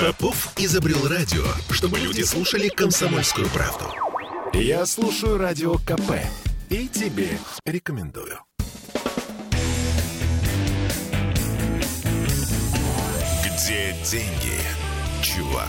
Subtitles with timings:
[0.00, 3.84] Попов изобрел радио, чтобы люди слушали комсомольскую правду.
[4.54, 6.12] Я слушаю радио КП
[6.70, 8.38] и тебе рекомендую.
[13.44, 14.58] Где деньги,
[15.22, 15.68] чувак?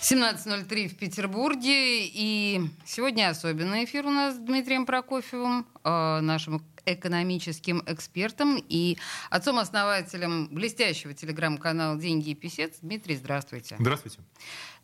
[0.00, 2.06] 17.03 в Петербурге.
[2.06, 8.98] И сегодня особенный эфир у нас с Дмитрием Прокофьевым, э, нашим экономическим экспертом и
[9.30, 12.78] отцом-основателем блестящего телеграм-канала «Деньги и писец».
[12.80, 13.76] Дмитрий, здравствуйте.
[13.78, 14.18] Здравствуйте.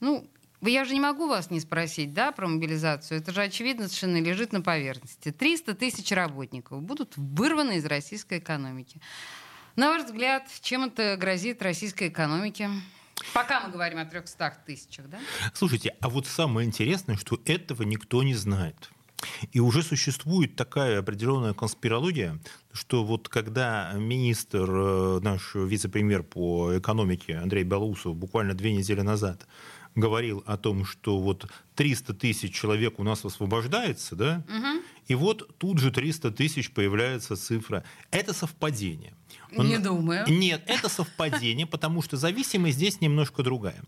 [0.01, 0.29] Ну,
[0.61, 3.21] я же не могу вас не спросить, да, про мобилизацию.
[3.21, 5.31] Это же очевидно совершенно лежит на поверхности.
[5.31, 9.01] 300 тысяч работников будут вырваны из российской экономики.
[9.77, 12.71] На ваш взгляд, чем это грозит российской экономике?
[13.33, 15.19] Пока мы говорим о 300 тысячах, да?
[15.55, 18.91] Слушайте, а вот самое интересное, что этого никто не знает.
[19.53, 22.39] И уже существует такая определенная конспирология,
[22.73, 29.47] что вот когда министр, э, наш вице-премьер по экономике Андрей Белоусов буквально две недели назад
[29.95, 34.83] говорил о том, что вот 300 тысяч человек у нас освобождается, да, угу.
[35.09, 37.85] и вот тут же 300 тысяч появляется цифра.
[38.11, 39.15] Это совпадение.
[39.57, 39.67] Он...
[39.67, 40.25] Не думаю.
[40.29, 43.83] Нет, это совпадение, потому что зависимость здесь немножко другая.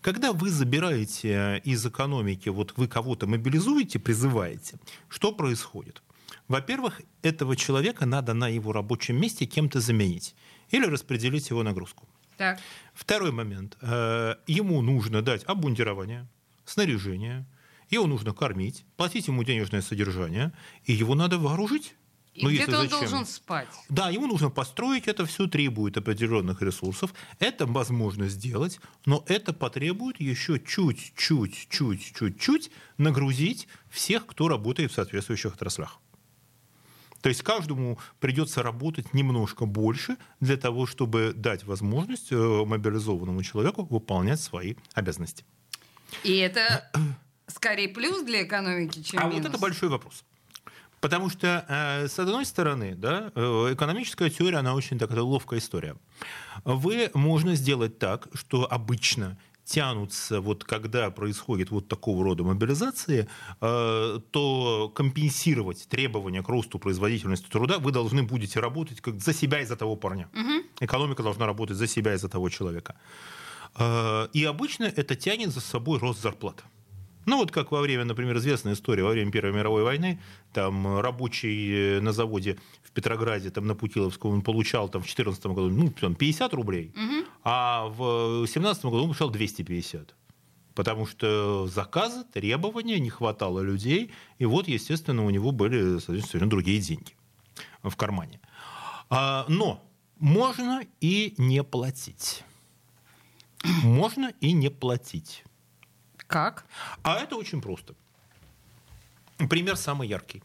[0.00, 4.76] Когда вы забираете из экономики, вот вы кого-то мобилизуете, призываете,
[5.08, 6.02] что происходит?
[6.48, 10.34] Во-первых, этого человека надо на его рабочем месте кем-то заменить
[10.70, 12.06] или распределить его нагрузку.
[12.36, 12.60] Так.
[12.92, 13.76] Второй момент.
[13.80, 16.28] Э, ему нужно дать обмундирование,
[16.64, 17.46] снаряжение,
[17.90, 20.52] его нужно кормить, платить ему денежное содержание,
[20.84, 21.94] и его надо вооружить.
[22.36, 23.68] И ну, где-то он должен спать.
[23.88, 27.14] Да, ему нужно построить, это все требует определенных ресурсов.
[27.38, 34.94] Это возможно сделать, но это потребует еще чуть-чуть, чуть-чуть, чуть нагрузить всех, кто работает в
[34.94, 35.98] соответствующих отраслях.
[37.22, 43.84] То есть каждому придется работать немножко больше для того, чтобы дать возможность э, мобилизованному человеку
[43.84, 45.44] выполнять свои обязанности.
[46.22, 46.88] И это
[47.46, 49.38] скорее плюс для экономики, чем а минус.
[49.38, 50.24] А вот это большой вопрос.
[51.06, 55.94] Потому что, э, с одной стороны, да, э, экономическая теория, она очень такая ловкая история.
[56.64, 63.28] Вы можно сделать так, что обычно тянутся, вот когда происходит вот такого рода мобилизации,
[63.60, 69.60] э, то компенсировать требования к росту производительности труда вы должны будете работать как за себя
[69.60, 70.28] и за того парня.
[70.32, 70.86] Угу.
[70.86, 72.96] Экономика должна работать за себя и за того человека.
[73.78, 76.64] Э, и обычно это тянет за собой рост зарплат.
[77.26, 80.20] Ну вот как во время, например, известная история, во время Первой мировой войны,
[80.52, 85.68] там рабочий на заводе в Петрограде, там на Путиловском, он получал там в 2014 году
[85.68, 87.26] ну, 50 рублей, угу.
[87.42, 90.14] а в 2017 году он получал 250
[90.76, 96.80] потому что заказы, требования, не хватало людей, и вот, естественно, у него были, соответственно, другие
[96.80, 97.16] деньги
[97.82, 98.40] в кармане.
[99.08, 99.82] А, но
[100.18, 102.44] можно и не платить.
[103.82, 105.44] Можно и не платить.
[106.26, 106.64] Как?
[107.02, 107.94] А это очень просто.
[109.48, 110.42] Пример самый яркий.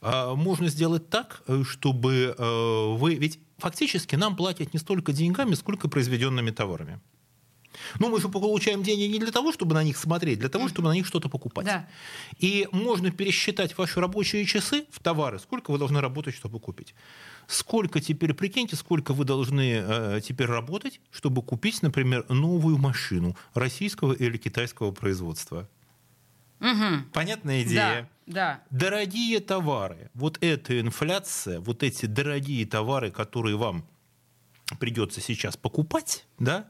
[0.00, 3.14] А, можно сделать так, э, чтобы э, вы...
[3.14, 7.00] Ведь фактически нам платят не столько деньгами, сколько произведенными товарами.
[7.98, 10.88] Ну, мы же получаем деньги не для того, чтобы на них смотреть, для того, чтобы
[10.88, 11.66] на них что-то покупать.
[11.66, 11.88] Да.
[12.38, 16.94] И можно пересчитать ваши рабочие часы в товары, сколько вы должны работать, чтобы купить.
[17.50, 24.12] Сколько теперь, прикиньте, сколько вы должны э, теперь работать, чтобы купить, например, новую машину российского
[24.12, 25.68] или китайского производства.
[26.60, 27.10] Угу.
[27.12, 28.08] Понятная идея?
[28.26, 28.62] Да, да.
[28.70, 30.10] Дорогие товары.
[30.14, 33.84] Вот эта инфляция, вот эти дорогие товары, которые вам
[34.78, 36.68] придется сейчас покупать, да,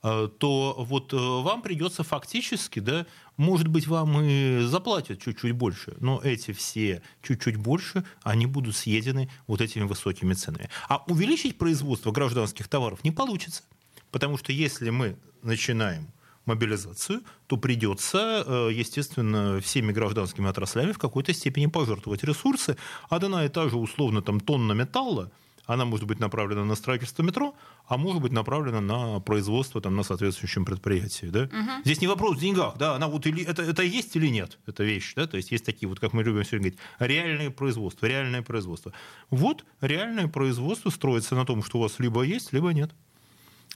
[0.00, 6.20] то вот э, вам придется фактически, да, может быть, вам и заплатят чуть-чуть больше, но
[6.22, 10.70] эти все чуть-чуть больше, они будут съедены вот этими высокими ценами.
[10.88, 13.62] А увеличить производство гражданских товаров не получится,
[14.10, 16.08] потому что если мы начинаем
[16.44, 22.76] мобилизацию, то придется, э, естественно, всеми гражданскими отраслями в какой-то степени пожертвовать ресурсы.
[23.10, 25.30] Одна и та же, условно, там, тонна металла–
[25.68, 27.54] она может быть направлена на строительство метро,
[27.86, 31.26] а может быть направлена на производство там, на соответствующем предприятии.
[31.26, 31.42] Да?
[31.42, 31.84] Угу.
[31.84, 34.82] Здесь не вопрос в деньгах, да, она вот или, это, это есть или нет, эта
[34.82, 35.12] вещь.
[35.14, 35.26] Да?
[35.26, 38.92] То есть есть такие, вот как мы любим сегодня говорить, реальное производство, реальное производство.
[39.28, 42.90] Вот реальное производство строится на том, что у вас либо есть, либо нет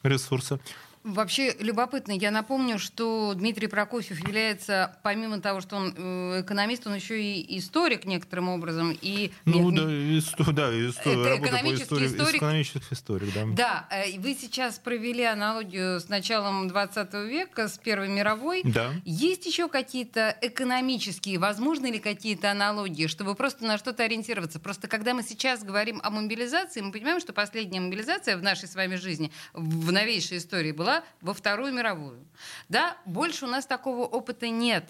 [0.02, 0.60] ресурса.
[1.04, 2.12] Вообще любопытно.
[2.12, 7.58] Я напомню, что Дмитрий Прокофьев является, помимо того, что он э, экономист, он еще и
[7.58, 8.96] историк некоторым образом.
[9.00, 9.32] И...
[9.44, 12.36] Ну нет, да, исто, да исто, экономический истории, историк.
[12.36, 13.46] Экономический историк, да.
[13.52, 18.62] Да, э, вы сейчас провели аналогию с началом 20 века, с Первой мировой.
[18.64, 18.92] Да.
[19.04, 24.60] Есть еще какие-то экономические, возможны ли какие-то аналогии, чтобы просто на что-то ориентироваться?
[24.60, 28.76] Просто когда мы сейчас говорим о мобилизации, мы понимаем, что последняя мобилизация в нашей с
[28.76, 32.24] вами жизни, в новейшей истории была во Вторую мировую.
[32.68, 34.84] Да, больше у нас такого опыта нет.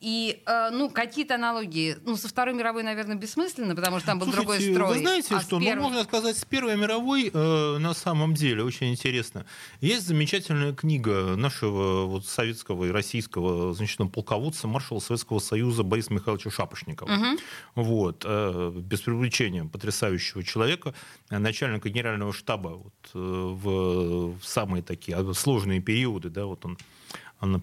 [0.00, 4.26] И, э, ну, какие-то аналогии, ну, со Второй мировой, наверное, бессмысленно, потому что там был
[4.26, 4.88] Слушайте, другой строй.
[4.94, 5.76] Вы знаете, а что, первых...
[5.76, 9.44] ну, можно сказать, с Первой мировой э, на самом деле очень интересно.
[9.80, 16.50] Есть замечательная книга нашего вот, советского и российского значит, полководца, маршала Советского Союза Бориса Михайловича
[16.50, 17.10] Шапошникова.
[17.10, 17.38] Угу.
[17.74, 20.94] Вот, э, без привлечения потрясающего человека,
[21.28, 26.78] начальника генерального штаба вот, э, в, в самые такие сложные периоды, да, вот он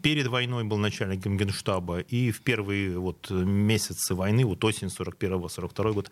[0.02, 6.12] перед войной был начальником генштаба, и в первые вот месяцы войны, вот осень 41-42 год,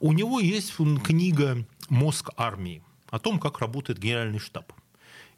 [0.00, 0.74] у него есть
[1.04, 4.72] книга «Мозг армии» о том, как работает генеральный штаб.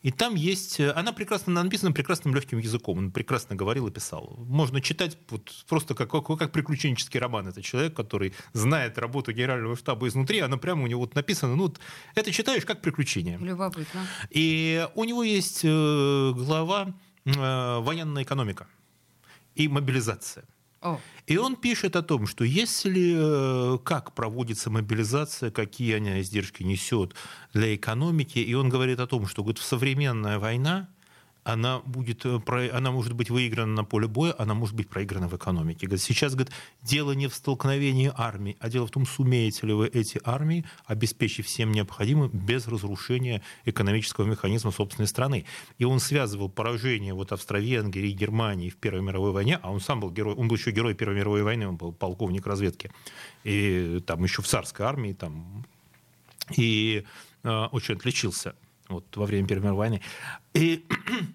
[0.03, 4.37] И там есть, она прекрасно написана прекрасным легким языком, он прекрасно говорил и писал.
[4.47, 7.49] Можно читать вот просто как, как, как приключенческий роман.
[7.49, 11.57] Это человек, который знает работу генерального штаба изнутри, она прямо у него вот написана.
[11.57, 11.81] Ну, вот,
[12.15, 13.37] это читаешь как приключение.
[13.39, 14.07] Любопытно.
[14.31, 18.67] И у него есть э, глава Э, военная экономика
[19.55, 20.45] и мобилизация.
[21.27, 27.15] И он пишет о том, что если э, как проводится мобилизация, какие она издержки несет
[27.53, 30.89] для экономики, и он говорит о том, что говорит, современная война
[31.47, 35.37] она, будет, э, она может быть выиграна на поле боя, она может быть проиграна в
[35.37, 35.87] экономике.
[35.97, 36.53] Сейчас говорит,
[36.83, 41.47] дело не в столкновении армий, а дело в том, сумеете ли вы эти армии обеспечить
[41.47, 45.45] всем необходимым без разрушения экономического механизма собственной страны.
[45.79, 50.01] И он связывал поражение вот Австро-Венгрии и Германии в Первой мировой войне, а он сам
[50.01, 52.91] был герой, он был еще герой Первой мировой войны, он был полковник разведки,
[53.45, 55.65] и там еще в царской армии, там,
[56.57, 57.05] и
[57.45, 58.57] э, очень отличился
[58.89, 60.01] вот, во время Первой мировой войны.
[60.55, 60.87] И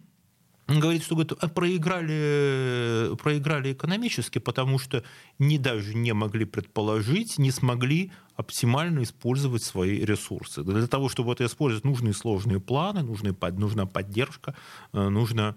[0.68, 5.04] он говорит, что говорит, «А проиграли, проиграли экономически, потому что
[5.40, 10.64] не даже не могли предположить, не смогли оптимально использовать свои ресурсы.
[10.64, 14.56] Для того, чтобы это использовать, нужны сложные планы, нужны, нужна поддержка,
[14.94, 15.56] э, нужна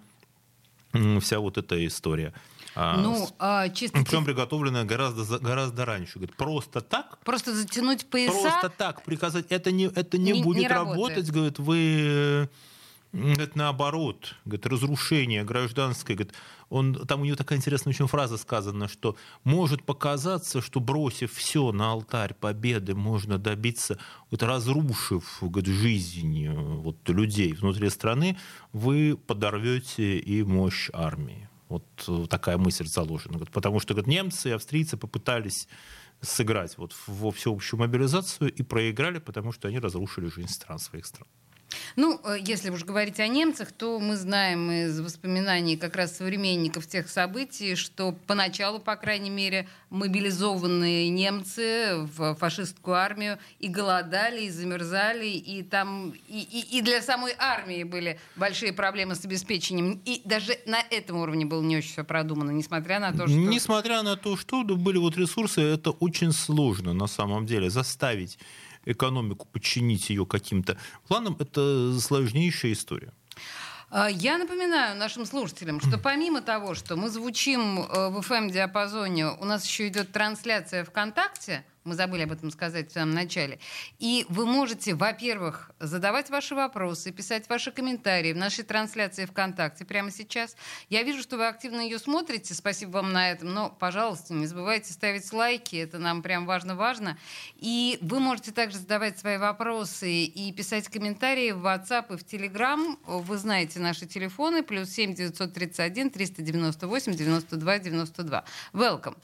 [1.21, 2.33] вся вот эта история.
[2.75, 3.99] А, ну, а, чисто...
[4.03, 6.19] Причем приготовленная гораздо, гораздо раньше.
[6.19, 7.19] Говорит, просто так...
[7.25, 8.33] Просто затянуть пояса...
[8.33, 11.31] Просто так приказать, это не, это не, не будет не работать.
[11.31, 12.49] Говорит, вы
[13.13, 16.35] говорит, наоборот, говорит, разрушение гражданское, говорит,
[16.69, 21.71] он, там у него такая интересная очень фраза сказана, что может показаться, что бросив все
[21.71, 23.99] на алтарь победы, можно добиться,
[24.31, 28.37] вот, разрушив говорит, жизнь вот, людей внутри страны,
[28.73, 31.49] вы подорвете и мощь армии.
[31.75, 33.39] Вот такая мысль заложена.
[33.53, 35.69] Потому что говорит, немцы и австрийцы попытались
[36.21, 41.29] сыграть вот во всеобщую мобилизацию и проиграли, потому что они разрушили жизнь стран своих стран.
[41.97, 46.87] Ну, э, если уж говорить о немцах, то мы знаем из воспоминаний как раз современников
[46.87, 54.51] тех событий, что поначалу, по крайней мере, мобилизованные немцы в фашистскую армию и голодали, и
[54.51, 60.01] замерзали, и там и, и, и для самой армии были большие проблемы с обеспечением.
[60.05, 63.37] И даже на этом уровне было не очень все продумано, несмотря на то, что...
[63.37, 68.39] Несмотря на то, что были вот ресурсы, это очень сложно на самом деле заставить
[68.87, 70.79] экономику, подчинить ее каким-то
[71.09, 73.13] планам, это сложнейшая история.
[73.91, 79.45] А, я напоминаю нашим слушателям, что помимо того, что мы звучим э, в FM-диапазоне, у
[79.45, 83.59] нас еще идет трансляция ВКонтакте– мы забыли об этом сказать в самом начале.
[83.99, 90.11] И вы можете, во-первых, задавать ваши вопросы, писать ваши комментарии в нашей трансляции ВКонтакте прямо
[90.11, 90.57] сейчас.
[90.89, 92.55] Я вижу, что вы активно ее смотрите.
[92.55, 93.53] Спасибо вам на этом.
[93.53, 95.77] Но, пожалуйста, не забывайте ставить лайки.
[95.77, 97.19] Это нам прям важно-важно.
[97.57, 102.97] И вы можете также задавать свои вопросы и писать комментарии в WhatsApp и в Telegram.
[103.05, 104.63] Вы знаете наши телефоны.
[104.63, 108.45] Плюс 7 931 398 92 92.
[108.73, 109.17] Welcome.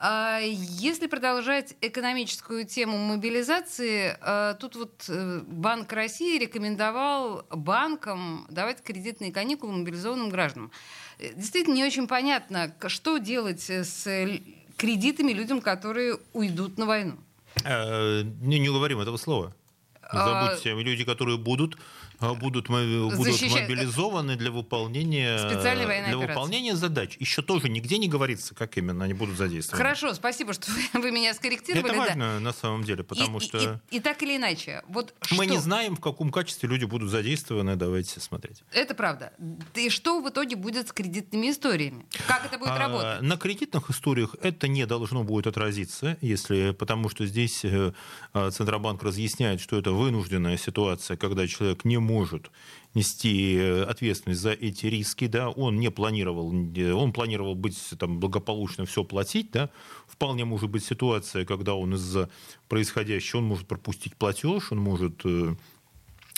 [0.00, 8.82] А если продолжать экономическую тему мобилизации, э, тут вот э, Банк России рекомендовал банкам давать
[8.82, 10.70] кредитные каникулы мобилизованным гражданам.
[11.18, 14.04] Э, действительно, не очень понятно, что делать с
[14.76, 17.16] кредитами людям, которые уйдут на войну.
[17.64, 19.54] Не, не говорим этого слова.
[20.12, 20.74] Забудьте, а...
[20.74, 21.76] люди, которые будут
[22.20, 23.60] будут, будут Защища...
[23.60, 27.16] мобилизованы для выполнения, для выполнения задач.
[27.18, 29.82] Еще тоже нигде не говорится, как именно они будут задействованы.
[29.82, 31.88] Хорошо, спасибо, что вы меня скорректировали.
[31.88, 32.40] Это важно да.
[32.40, 33.58] на самом деле, потому и, что...
[33.58, 34.82] И, и, и так или иначе.
[34.88, 35.54] Вот Мы что?
[35.54, 38.62] не знаем, в каком качестве люди будут задействованы, давайте смотреть.
[38.72, 39.32] Это правда.
[39.74, 42.06] И что в итоге будет с кредитными историями?
[42.26, 43.22] Как это будет а, работать?
[43.22, 47.92] На кредитных историях это не должно будет отразиться, если, потому что здесь э,
[48.32, 52.50] Центробанк разъясняет, что это вынужденная ситуация, когда человек не может
[52.94, 58.86] нести э, ответственность за эти риски, да, он не планировал, он планировал быть там благополучно
[58.86, 59.70] все платить, да,
[60.06, 62.30] вполне может быть ситуация, когда он из-за
[62.68, 65.54] происходящего, он может пропустить платеж, он может э,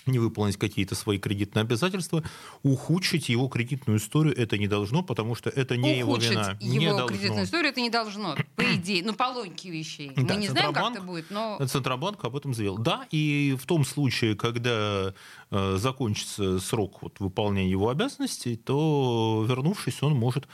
[0.07, 2.23] не выполнить какие-то свои кредитные обязательства,
[2.63, 6.59] ухудшить его кредитную историю это не должно, потому что это не ухудшить его вина.
[6.61, 10.13] его не кредитную историю это не должно, по идее, ну по логике вещей.
[10.17, 11.59] Да, Мы не знаем, как это будет, но...
[11.67, 12.79] Центробанк об этом заявил.
[12.79, 15.15] Да, и в том случае, когда
[15.51, 20.47] э, закончится срок вот, выполнения его обязанностей, то, вернувшись, он может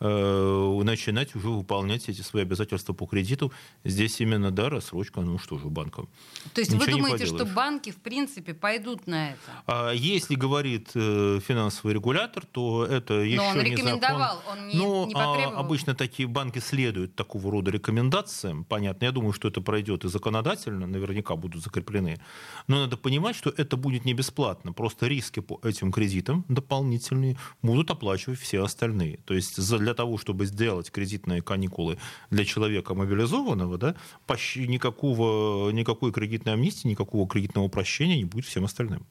[0.00, 3.52] начинать уже выполнять эти свои обязательства по кредиту.
[3.84, 6.08] Здесь именно, да, рассрочка, ну что же, банкам.
[6.54, 9.62] То есть Ничего вы думаете, что банки, в принципе, пойдут на это?
[9.66, 14.58] А если говорит э, финансовый регулятор, то это еще Но он не рекомендовал, закон.
[14.58, 15.56] он не, Но, не потребовал.
[15.56, 18.64] А, обычно такие банки следуют такого рода рекомендациям.
[18.64, 22.20] Понятно, я думаю, что это пройдет и законодательно, наверняка будут закреплены.
[22.66, 24.72] Но надо понимать, что это будет не бесплатно.
[24.72, 29.18] Просто риски по этим кредитам дополнительные будут оплачивать все остальные.
[29.24, 31.98] То есть для для того, чтобы сделать кредитные каникулы
[32.30, 33.96] для человека мобилизованного, да,
[34.28, 39.04] никакого, никакой кредитной амнистии, никакого кредитного прощения не будет всем остальным.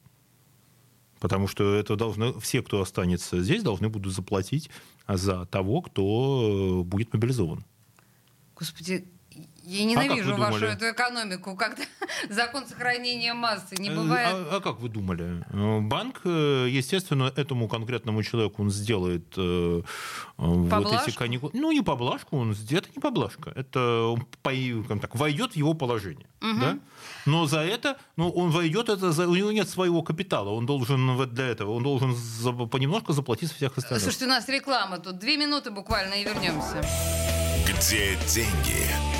[1.20, 4.70] Потому что это должны, все, кто останется здесь, должны будут заплатить
[5.06, 7.62] за того, кто будет мобилизован.
[8.56, 9.04] Господи,
[9.70, 11.82] я ненавижу а вашу эту экономику, когда
[12.28, 14.28] закон сохранения массы не э, бывает.
[14.32, 15.44] А, а как вы думали?
[15.50, 19.82] Э, банк, э, естественно, этому конкретному человеку он сделает э,
[20.36, 21.52] вот эти каникулы.
[21.54, 23.52] Ну, не поблажку, он это не поблажка.
[23.54, 24.26] Это он
[25.00, 26.26] так, войдет в его положение.
[26.42, 26.60] Угу.
[26.60, 26.78] Да?
[27.26, 30.50] Но за это, ну, он войдет, это за, у него нет своего капитала.
[30.50, 34.02] Он должен для этого, он должен за, понемножку заплатить всех остальных.
[34.02, 35.18] Слушайте, у нас реклама тут.
[35.18, 36.84] Две минуты буквально и вернемся.
[37.66, 39.19] Где деньги?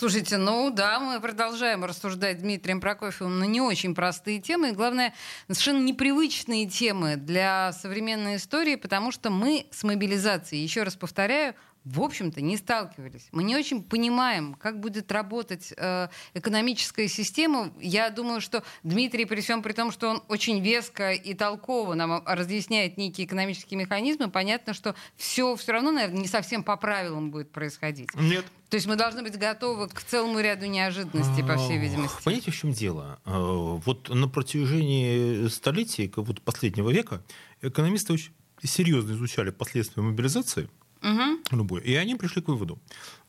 [0.00, 4.70] Слушайте, ну да, мы продолжаем рассуждать с Дмитрием Прокофьевым на не очень простые темы.
[4.70, 5.12] И, главное,
[5.46, 12.02] совершенно непривычные темы для современной истории, потому что мы с мобилизацией, еще раз повторяю, в
[12.02, 13.28] общем-то, не сталкивались.
[13.32, 17.72] Мы не очень понимаем, как будет работать э, экономическая система.
[17.80, 22.22] Я думаю, что Дмитрий, при всем при том, что он очень веско и толково нам
[22.26, 27.50] разъясняет некие экономические механизмы, понятно, что все все равно, наверное, не совсем по правилам будет
[27.50, 28.14] происходить.
[28.14, 28.44] Нет.
[28.68, 32.16] То есть мы должны быть готовы к целому ряду неожиданностей, по всей видимости.
[32.22, 33.18] Понимаете, в чем дело?
[33.24, 37.22] Э, вот на протяжении столетий, вот последнего века,
[37.62, 38.32] экономисты очень
[38.62, 40.68] серьезно изучали последствия мобилизации–
[41.02, 41.38] угу.
[41.50, 41.82] любой.
[41.82, 42.78] И они пришли к выводу,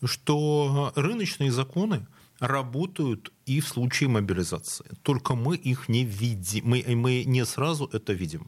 [0.03, 2.05] что рыночные законы
[2.39, 4.85] работают и в случае мобилизации.
[5.03, 8.47] Только мы их не видим, мы, мы не сразу это видим.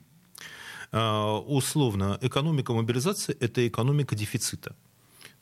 [0.92, 4.76] Uh, условно, экономика мобилизации– это экономика дефицита.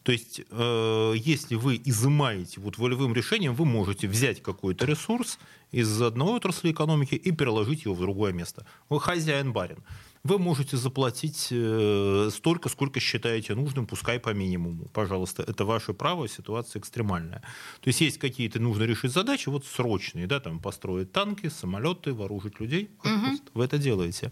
[0.04, 5.38] То есть, э, если вы изымаете вот волевым решением, вы можете взять какой-то ресурс
[5.72, 8.66] из одной отрасли экономики и переложить его в другое место.
[8.90, 9.84] Вы хозяин-барин
[10.24, 14.86] вы можете заплатить э, столько, сколько считаете нужным, пускай по минимуму.
[14.94, 17.42] Пожалуйста, это ваше право, ситуация экстремальная.
[17.82, 22.60] То есть есть какие-то нужно решить задачи, вот срочные, да, там построить танки, самолеты, вооружить
[22.60, 23.40] людей, угу.
[23.54, 24.32] вы это делаете.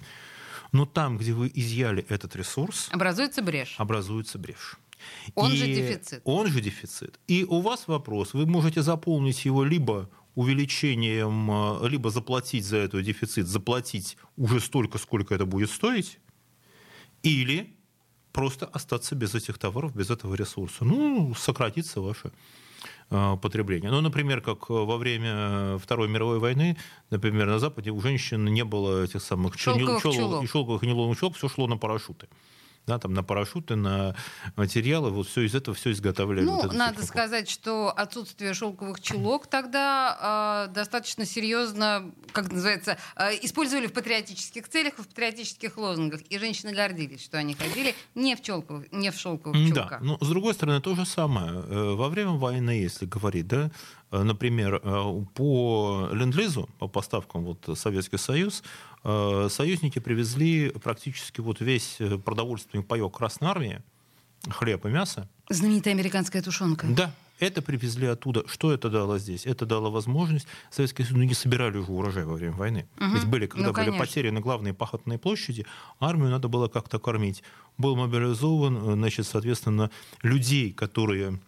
[0.71, 3.73] Но там, где вы изъяли этот ресурс, образуется брешь.
[3.79, 4.77] Образуется брешь.
[5.35, 6.21] Он и же дефицит.
[6.25, 7.19] Он же дефицит.
[7.27, 13.03] И у вас вопрос, вы можете заполнить его либо увеличением, э, либо заплатить за этот
[13.03, 16.19] дефицит, заплатить уже столько, сколько это будет стоить,
[17.23, 17.75] или
[18.31, 20.85] просто остаться без этих товаров, без этого ресурса.
[20.85, 22.31] Ну, сократится ваше
[23.09, 23.91] э, потребление.
[23.91, 26.77] Ну, например, как во время Второй мировой войны,
[27.09, 30.43] например, на Западе у женщин не было этих самых шелковых чулок.
[30.43, 32.27] и шелковых и нейлоновых чулок, все шло на парашюты
[32.87, 34.15] да, там на парашюты, на
[34.55, 36.45] материалы, вот все из этого все изготовляли.
[36.45, 37.07] Ну, вот надо технику.
[37.07, 44.67] сказать, что отсутствие шелковых чулок тогда э, достаточно серьезно, как называется, э, использовали в патриотических
[44.67, 49.15] целях, в патриотических лозунгах, и женщины гордились, что они ходили не в, челковых, не в
[49.15, 49.89] шелковых чулках.
[49.89, 51.51] Да, но с другой стороны, то же самое.
[51.51, 53.71] Э, во время войны, если говорить, да,
[54.11, 58.63] например, э, по ленд-лизу, по поставкам вот Советский Союз,
[59.03, 63.81] э, союзники привезли практически вот весь продовольственный паек Красной Армии,
[64.49, 65.27] хлеб и мясо.
[65.49, 66.87] Знаменитая американская тушенка.
[66.89, 68.43] Да, это привезли оттуда.
[68.47, 69.45] Что это дало здесь?
[69.45, 70.47] Это дало возможность.
[70.69, 72.87] Советские Союз ну, не собирали уже урожай во время войны.
[72.97, 73.15] Угу.
[73.15, 75.65] Ведь были, когда ну, были потеряны главные пахотные площади,
[75.99, 77.43] армию надо было как-то кормить.
[77.77, 79.89] Был мобилизован, значит, соответственно,
[80.21, 81.39] людей, которые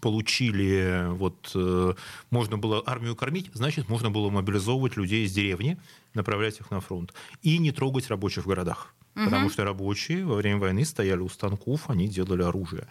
[0.00, 1.94] получили, вот, э,
[2.30, 5.78] можно было армию кормить, значит, можно было мобилизовывать людей из деревни,
[6.14, 7.12] направлять их на фронт.
[7.42, 8.94] И не трогать рабочих в городах.
[9.14, 12.86] Потому что рабочие во время войны стояли у станков, они делали оружие.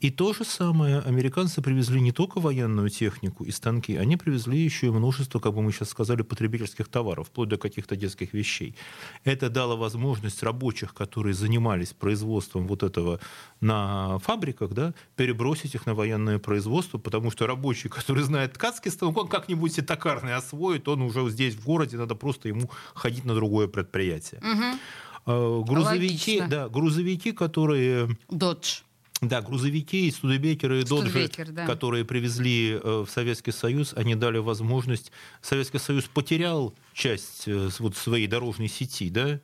[0.00, 4.86] И то же самое американцы привезли не только военную технику и станки, они привезли еще
[4.86, 8.76] и множество, как бы мы сейчас сказали, потребительских товаров, вплоть до каких-то детских вещей.
[9.24, 13.18] Это дало возможность рабочих, которые занимались производством вот этого
[13.60, 19.16] на фабриках, да, перебросить их на военное производство, потому что рабочий, который знает ткацкий станок,
[19.16, 23.34] он как-нибудь себе токарный освоит, он уже здесь в городе, надо просто ему ходить на
[23.34, 24.40] другое предприятие.
[24.40, 24.78] Мгм.
[25.26, 26.48] Э, Грузовики, Логично.
[26.48, 28.80] да, грузовики, которые Додж.
[29.20, 31.66] да, грузовики, студебекеры, и доджи, да.
[31.66, 35.12] которые привезли э, в Советский Союз, они дали возможность...
[35.40, 39.40] Советский Союз потерял часть э, вот своей дорожной сети, да,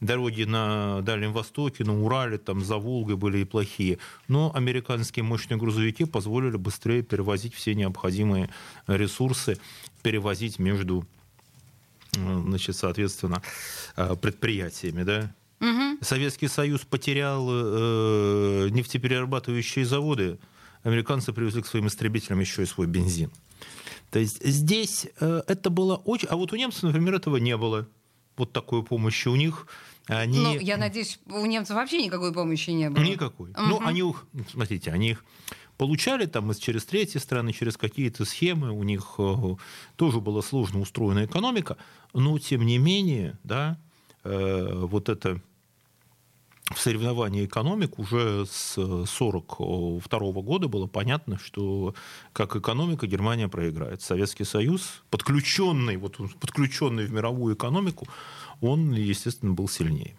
[0.00, 3.98] дороги на Дальнем Востоке, на Урале, там за Волгой были и плохие.
[4.28, 8.50] Но американские мощные грузовики позволили быстрее перевозить все необходимые
[8.86, 9.58] ресурсы,
[10.02, 11.06] перевозить между,
[12.14, 13.42] значит, соответственно,
[13.96, 15.34] э, предприятиями, да.
[15.60, 15.98] Мгм.
[16.02, 20.38] Советский Союз потерял э, нефтеперерабатывающие заводы,
[20.82, 23.30] американцы привезли к своим истребителям еще и свой бензин.
[24.10, 26.28] То есть здесь э, это было очень...
[26.28, 27.88] А вот у немцев, например, этого не было.
[28.36, 29.66] Вот такой помощи у них.
[30.06, 30.38] Они...
[30.38, 33.02] Ну, я надеюсь, у немцев вообще никакой помощи не было.
[33.02, 33.52] Никакой.
[33.56, 33.86] Ну, Мгм.
[33.86, 34.14] они,
[34.50, 35.24] смотрите, они их
[35.82, 39.56] получали там из- через третьи страны, через какие-то схемы, у них э,
[39.96, 41.76] тоже была сложно устроена экономика,
[42.14, 43.76] но тем не менее, да,
[44.22, 45.40] э, вот это
[46.72, 51.96] в соревновании экономик уже с 1942 года было понятно, что
[52.32, 54.02] как экономика Германия проиграет.
[54.02, 58.06] Советский Союз, подключенный, вот подключенный в мировую экономику,
[58.60, 60.14] он, естественно, был сильнее.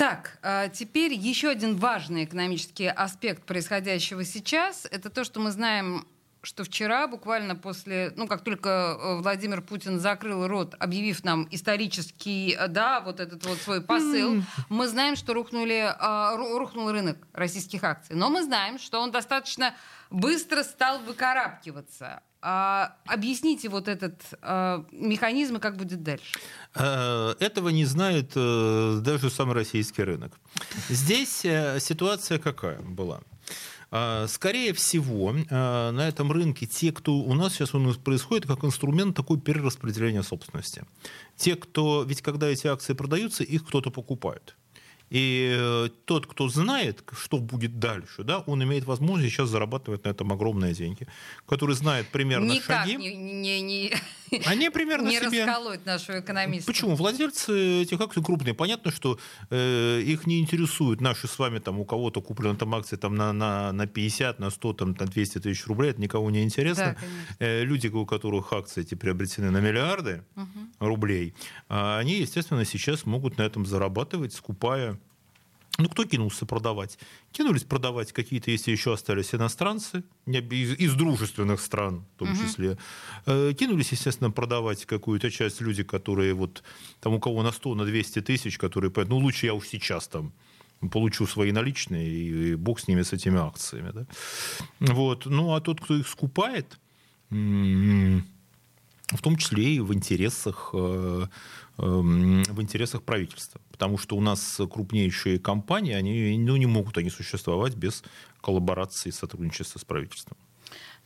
[0.00, 4.88] Так, а теперь еще один важный экономический аспект происходящего сейчас.
[4.90, 6.06] Это то, что мы знаем,
[6.42, 8.68] что вчера, буквально после, ну, как только
[8.98, 14.42] э, Владимир Путин закрыл рот, объявив нам исторический, э, да, вот этот вот свой посыл,
[14.68, 18.16] мы знаем, что рухнули, а, ру- рухнул рынок российских акций.
[18.16, 19.74] Но мы знаем, что он достаточно
[20.10, 22.22] быстро стал выкарабкиваться.
[22.42, 26.38] А, объясните вот этот а, механизм и как будет дальше.
[26.74, 30.32] Этого не знает даже сам российский рынок.
[30.88, 31.40] Здесь
[31.82, 33.20] ситуация какая была?
[33.90, 38.64] Э, Скорее всего, э, на этом рынке те, кто у нас сейчас нас происходит как
[38.64, 40.84] инструмент такой перераспределения собственности.
[41.36, 44.56] Те, кто, ведь когда эти акции продаются, их кто-то покупает.
[45.10, 50.10] И э, тот, кто знает, что будет дальше, да, он имеет возможность сейчас зарабатывать на
[50.10, 51.08] этом огромные деньги,
[51.46, 52.96] который знает примерно Никак шаги.
[52.96, 53.92] не, не, не,
[54.46, 55.44] Они примерно не себе...
[55.44, 56.70] расколоть нашего экономиста.
[56.70, 56.94] Почему?
[56.94, 58.54] Владельцы этих акций крупные.
[58.54, 59.18] Понятно, что
[59.50, 63.32] э, их не интересуют наши с вами, там, у кого-то куплены там акции там, на,
[63.32, 65.90] на, на 50, на 100, там, на 200 тысяч рублей.
[65.90, 66.96] Это никого не интересно.
[67.38, 67.46] Да.
[67.46, 70.24] Э, люди, у которых акции эти приобретены на миллиарды
[70.78, 71.34] рублей,
[71.68, 74.98] а они, естественно, сейчас могут на этом зарабатывать, скупая
[75.78, 76.98] ну, кто кинулся продавать?
[77.32, 82.76] Кинулись продавать какие-то, если еще остались иностранцы, из, из дружественных стран в том числе.
[83.26, 86.62] Э, Кинулись, естественно, продавать какую-то часть люди, которые вот,
[87.00, 90.32] там у кого на 100, на 200 тысяч, которые, ну, лучше я уж сейчас там
[90.90, 93.92] получу свои наличные, и, и бог с ними, с этими акциями.
[93.92, 94.06] Да?
[94.80, 95.26] Вот.
[95.26, 96.78] Ну, а тот, кто их скупает,
[97.30, 98.24] м,
[99.08, 101.26] в том числе и в интересах, э,
[101.78, 103.60] эм, в интересах правительства.
[103.80, 108.02] Потому что у нас крупнейшие компании, они ну, не могут они существовать без
[108.42, 110.36] коллаборации и сотрудничества с правительством.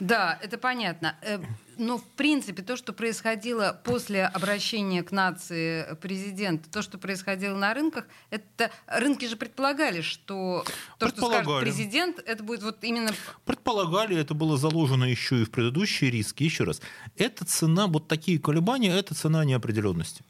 [0.00, 1.16] Да, это понятно.
[1.22, 1.38] Э,
[1.78, 7.74] Но, в принципе, то, что происходило после обращения к нации президента, то, что происходило на
[7.74, 10.64] рынках, это рынки же предполагали, что
[10.98, 13.12] то, что скажет президент, это будет вот именно...
[13.44, 16.42] Предполагали, это было заложено еще и в предыдущие риски.
[16.42, 16.82] Еще раз,
[17.16, 20.24] это цена, вот такие колебания, это цена неопределенности.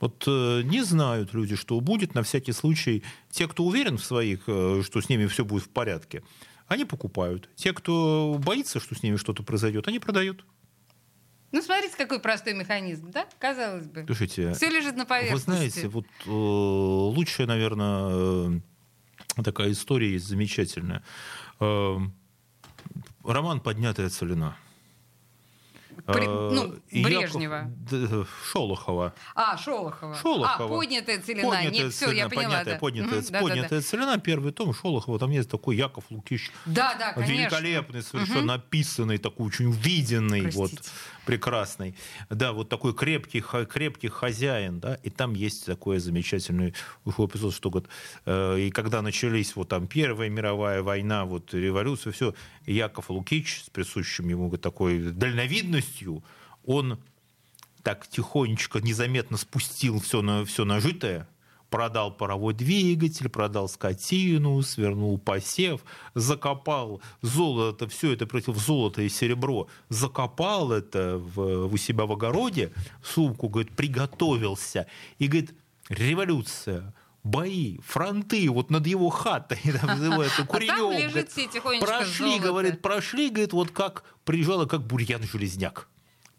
[0.00, 3.02] Вот э, не знают люди, что будет на всякий случай.
[3.30, 6.22] Те, кто уверен в своих, э, что с ними все будет в порядке,
[6.68, 7.48] они покупают.
[7.56, 10.44] Те, кто боится, что с ними что-то произойдет, они продают.
[11.52, 13.26] Ну, смотрите, какой простой механизм, да?
[13.38, 14.04] Казалось бы.
[14.06, 15.44] Слушайте, Все лежит на вы поверхности.
[15.44, 18.60] знаете, вот э, лучшая, наверное,
[19.36, 21.02] э, такая история есть замечательная.
[21.60, 21.98] Э,
[23.24, 24.56] роман «Поднятая целина».
[26.04, 27.64] При- Э, ну, Яков- Брежнева.
[27.90, 29.14] Д- Шолохова.
[29.34, 30.14] А, Шолохова.
[30.14, 30.64] Шолохова.
[30.64, 31.48] А, поднятая целина.
[31.48, 32.42] Поднятая Нет, все, я целина, поняла.
[32.44, 32.80] поднятая, да.
[32.80, 33.40] поднятая, да-да-да.
[33.40, 37.32] поднятая целина, первый том Шолохова, там есть такой Яков Лукич, Да, да, конечно.
[37.32, 40.90] великолепный, совершенно описанный, такой очень увиденный, вот, Простите.
[41.26, 41.94] Прекрасный.
[42.30, 46.72] Да, вот такой крепкий, крепкий хозяин, да, и там есть такой замечательный
[47.04, 47.88] эпизод, что вот,
[48.24, 52.34] э, и когда начались вот там Первая мировая война, вот революция, все,
[52.64, 56.24] Яков Лукич с присущим ему такой дальновидностью,
[56.64, 56.98] он
[57.82, 61.28] так тихонечко, незаметно спустил все, на, все нажитое,
[61.70, 65.80] продал паровой двигатель, продал скотину, свернул посев,
[66.14, 72.72] закопал золото, все это против золота и серебро, закопал это в, у себя в огороде,
[73.02, 74.86] сумку, говорит, приготовился.
[75.18, 75.54] И говорит,
[75.88, 81.30] революция, бои, фронты вот над его хатой, там, это, куренек, а там лежит
[81.62, 85.88] говорит, прошли, говорит, прошли, говорит, вот как приезжала, как бурьян-железняк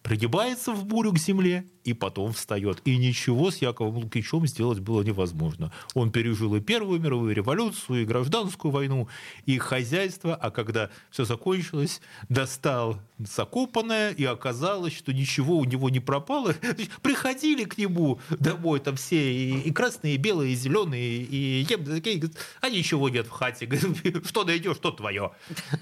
[0.07, 2.81] пригибается в бурю к земле и потом встает.
[2.85, 5.71] И ничего с Яковом Лукичем сделать было невозможно.
[5.93, 9.07] Он пережил и Первую мировую революцию, и гражданскую войну,
[9.45, 15.99] и хозяйство, а когда все закончилось, достал закопанное, и оказалось, что ничего у него не
[15.99, 16.55] пропало.
[17.01, 22.21] Приходили к нему домой там все, и, и красные, и белые, и зеленые, и такие,
[22.61, 23.69] а ничего нет в хате.
[24.25, 25.31] Что найдешь, что твое.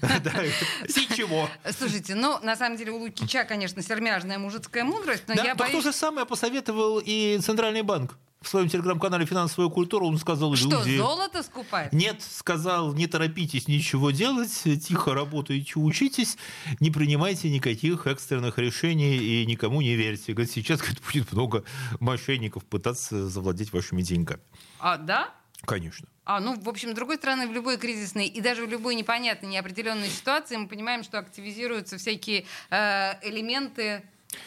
[0.86, 1.48] Ничего.
[1.76, 3.82] Слушайте, ну, на самом деле, у Лукича, конечно,
[4.16, 5.72] сермяжная мужицкая мудрость, но я боюсь...
[5.72, 10.82] то же самое посоветовал и Центральный банк в своем телеграм-канале «Финансовая культура» он сказал Что,
[10.84, 10.96] люди...
[10.96, 11.92] золото скупать?
[11.92, 14.52] Нет, сказал, не торопитесь ничего делать,
[14.86, 16.36] тихо работайте, учитесь,
[16.78, 20.32] не принимайте никаких экстренных решений и никому не верьте.
[20.32, 21.64] Говорит, сейчас говорит, будет много
[21.98, 24.42] мошенников пытаться завладеть вашими деньгами.
[24.78, 25.30] А, да?
[25.62, 26.06] Конечно.
[26.26, 29.48] А, ну, в общем, с другой стороны, в любой кризисной и даже в любой непонятной,
[29.48, 34.02] неопределенной ситуации мы понимаем, что активизируются всякие э, элементы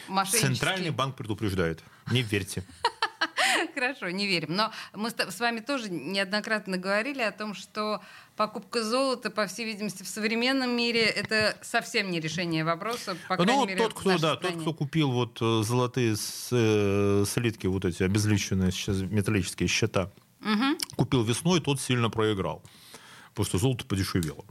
[0.06, 0.56] мошеннические.
[0.56, 1.82] Центральный банк предупреждает.
[2.10, 2.64] Не верьте.
[3.74, 4.54] Хорошо, не верим.
[4.54, 8.02] Но мы с вами тоже неоднократно говорили о том, что
[8.36, 13.16] покупка золота, по всей видимости, в современном мире это совсем не решение вопроса.
[13.26, 14.54] По ну, мере, тот, кто, да, стране.
[14.56, 16.14] тот, кто купил вот э, золотые
[16.50, 20.78] э, слитки, вот эти обезличенные сейчас металлические счета, угу.
[20.96, 22.62] купил весной, тот сильно проиграл.
[23.30, 24.44] Потому что золото подешевело.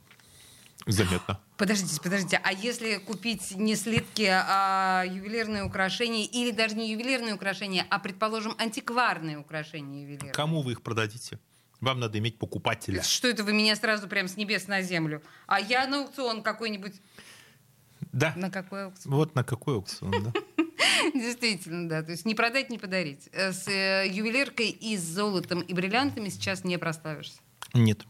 [0.86, 1.40] Заметно.
[1.58, 2.40] Подождите, подождите.
[2.42, 8.56] А если купить не слитки, а ювелирные украшения, или даже не ювелирные украшения, а, предположим,
[8.58, 10.32] антикварные украшения ювелирные?
[10.32, 11.38] Кому вы их продадите?
[11.82, 13.04] Вам надо иметь покупателя.
[13.04, 15.22] Что это вы меня сразу прям с небес на землю?
[15.48, 16.94] А я на аукцион какой-нибудь...
[18.14, 18.34] Да.
[18.38, 19.16] На какой аукцион?
[19.16, 20.34] Вот на какой аукцион, да.
[21.14, 22.04] Действительно, да.
[22.04, 23.30] То есть не продать, не подарить.
[23.32, 27.40] Э, с э, ювелиркой и с золотом и бриллиантами сейчас не проставишься.
[27.74, 28.06] Нет.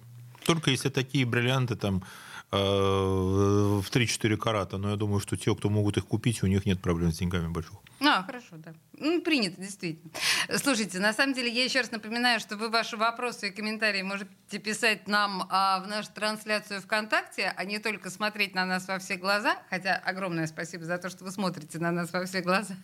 [0.46, 2.04] Только если такие бриллианты там
[2.52, 6.66] Э, в 3-4 карата, но я думаю, что те, кто могут их купить, у них
[6.66, 7.74] нет проблем с деньгами больших.
[8.02, 8.74] А, хорошо, да.
[9.00, 10.12] Ну, принято, действительно.
[10.58, 14.30] Слушайте, на самом деле, я еще раз напоминаю, что вы ваши вопросы и комментарии можете
[14.62, 19.16] писать нам а, в нашу трансляцию ВКонтакте, а не только смотреть на нас во все
[19.16, 22.76] глаза, хотя огромное спасибо за то, что вы смотрите на нас во все глаза.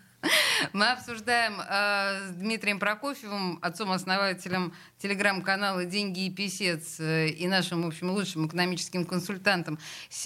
[0.74, 7.88] Мы обсуждаем э, с Дмитрием Прокофьевым, отцом-основателем телеграм-канала «Деньги и писец» э, и нашим, в
[7.88, 9.78] общем, лучшим экономическим консультантом,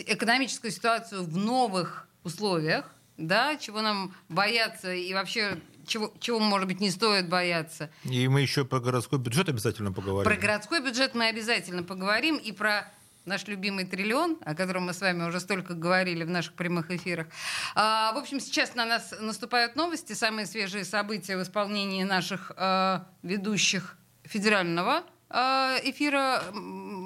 [0.05, 6.79] экономическую ситуацию в новых условиях, да, чего нам бояться и вообще чего, чего, может быть,
[6.79, 7.89] не стоит бояться.
[8.03, 10.31] И мы еще про городской бюджет обязательно поговорим.
[10.31, 12.89] Про городской бюджет мы обязательно поговорим и про
[13.25, 17.27] наш любимый триллион, о котором мы с вами уже столько говорили в наших прямых эфирах.
[17.75, 23.07] А, в общем, сейчас на нас наступают новости, самые свежие события в исполнении наших а,
[23.21, 26.43] ведущих федерального а, эфира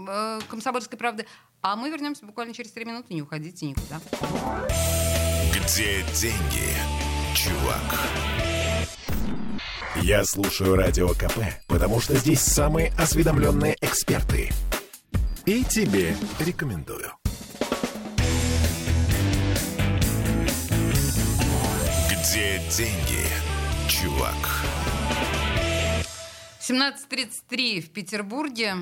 [0.07, 1.25] а, «Комсомольской правды».
[1.61, 3.13] А мы вернемся буквально через три минуты.
[3.13, 4.01] Не уходите никуда.
[5.53, 6.73] Где деньги,
[7.35, 8.52] чувак?
[10.03, 14.51] Я слушаю Радио КП, потому что здесь самые осведомленные эксперты–
[15.45, 17.11] и тебе рекомендую.
[22.09, 23.27] Где деньги,
[23.89, 24.35] чувак?
[26.61, 28.75] 17.33 в Петербурге.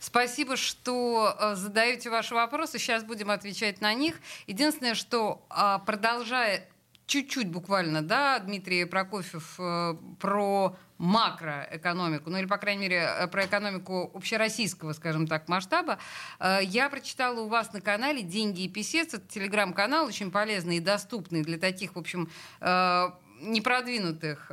[0.00, 2.78] Спасибо, что э, задаете ваши вопросы.
[2.78, 4.20] Сейчас будем отвечать на них.
[4.46, 6.66] Единственное, что а, продолжая
[7.08, 13.46] чуть-чуть буквально, да, Дмитрий Прокофьев э, про макроэкономику, ну или, по крайней мере, э, про
[13.46, 15.98] экономику общероссийского, скажем так, масштаба.
[16.38, 19.14] Э, я прочитала у вас на канале «Деньги и писец».
[19.14, 22.28] Это телеграм-канал, очень полезный и доступный для таких, в общем,
[23.40, 24.50] непродвинутых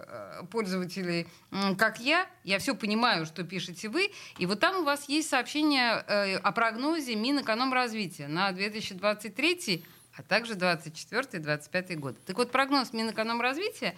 [0.51, 1.27] пользователей,
[1.75, 5.93] как я, я все понимаю, что пишете вы, и вот там у вас есть сообщение
[6.37, 9.83] о прогнозе Минэкономразвития на 2023
[10.17, 12.17] а также 24-25 год.
[12.25, 13.95] Так вот, прогноз Минэкономразвития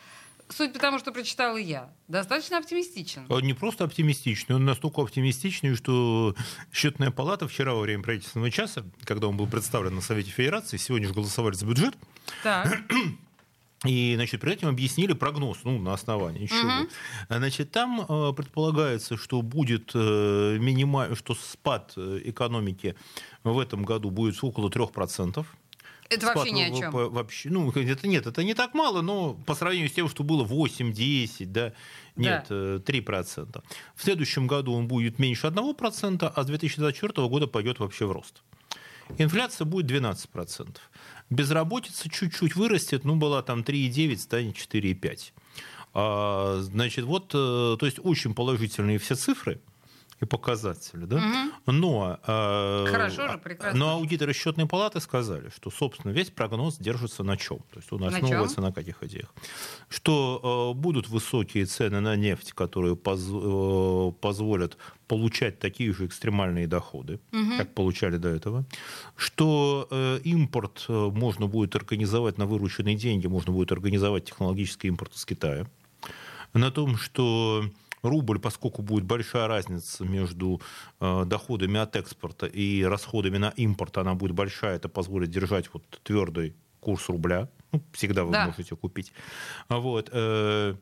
[0.50, 3.26] суть потому, что прочитала я, достаточно оптимистичен.
[3.30, 6.36] Он не просто оптимистичный, он настолько оптимистичный, что
[6.72, 11.08] счетная палата вчера во время правительственного часа, когда он был представлен на Совете Федерации, сегодня
[11.08, 11.96] же голосовали за бюджет,
[12.44, 12.82] так.
[13.86, 16.82] И, значит, при этом объяснили прогноз, ну, на основании чего.
[16.82, 16.90] Угу.
[17.30, 21.16] Значит, там э, предполагается, что будет э, минималь...
[21.16, 22.96] что спад э, экономики
[23.44, 25.46] в этом году будет около 3%.
[26.10, 26.92] Это вообще ни о чем.
[26.92, 30.46] Вообще, ну, это нет, это не так мало, но по сравнению с тем, что было
[30.46, 31.74] 8-10, да,
[32.16, 32.56] нет, да.
[32.78, 33.58] 3%.
[33.58, 33.62] Э,
[33.96, 38.42] в следующем году он будет меньше 1%, а с 2024 года пойдет вообще в рост.
[39.18, 40.78] Инфляция будет 12%.
[41.30, 45.32] Безработица чуть-чуть вырастет, ну, была там 3,9, станет 4,5.
[45.94, 49.62] А, значит, вот, э, то есть очень положительные все цифры–
[50.20, 51.06] и показатели.
[51.06, 51.18] Да?
[51.18, 51.72] Угу.
[51.74, 53.80] Но, э, Хорошо же, прекрасно.
[53.80, 57.60] но аудиторы счетной палаты сказали, что, собственно, весь прогноз держится на чем?
[57.72, 59.34] То есть он основывается на, на каких идеях?
[59.90, 64.78] Что э, будут высокие цены на нефть, которые поз, э, позволят
[65.08, 67.58] получать такие же экстремальные доходы, угу.
[67.58, 68.66] как получали до этого,
[69.16, 75.14] что э, импорт э, можно будет организовать на вырученные деньги, можно будет организовать технологический импорт
[75.16, 75.68] из Китая,
[76.54, 77.66] на том, что
[78.08, 80.62] рубль, поскольку будет большая разница между
[81.00, 85.84] э, доходами от экспорта и расходами на импорт, она будет большая, это позволит держать вот
[86.04, 87.50] твердый курс рубля.
[87.72, 88.46] Ну, всегда вы да.
[88.46, 89.12] можете купить.
[89.70, 90.76] Вот э,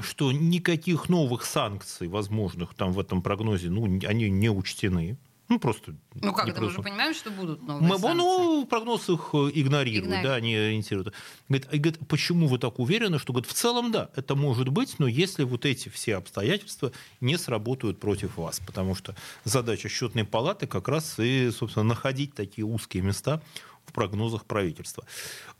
[0.00, 5.18] что никаких новых санкций возможных там в этом прогнозе, ну, они не учтены.
[5.52, 5.94] Ну, просто...
[6.14, 6.62] Ну, как это?
[6.62, 8.16] Мы же понимаем, что будут новые Мы, санкции.
[8.16, 10.26] Ну, прогноз их э, игнорируют, Игнори...
[10.26, 11.12] да, они ориентируют.
[11.46, 15.06] Говорит, говорит, почему вы так уверены, что, говорит, в целом, да, это может быть, но
[15.06, 20.88] если вот эти все обстоятельства не сработают против вас, потому что задача счетной палаты как
[20.88, 23.42] раз и, собственно, находить такие узкие места
[23.84, 25.04] в прогнозах правительства.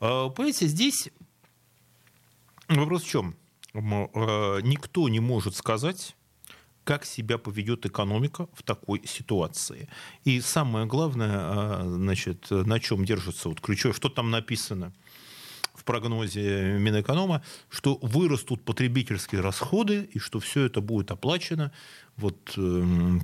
[0.00, 1.10] А, понимаете, здесь
[2.66, 3.36] вопрос в чем?
[3.74, 6.16] Э, никто не может сказать,
[6.84, 9.88] как себя поведет экономика в такой ситуации.
[10.24, 14.92] И самое главное, а, значит, на чем держится вот ключевое, что там написано
[15.74, 21.72] в прогнозе Минэконома, что вырастут потребительские расходы и что все это будет оплачено.
[22.16, 23.22] Вот эм,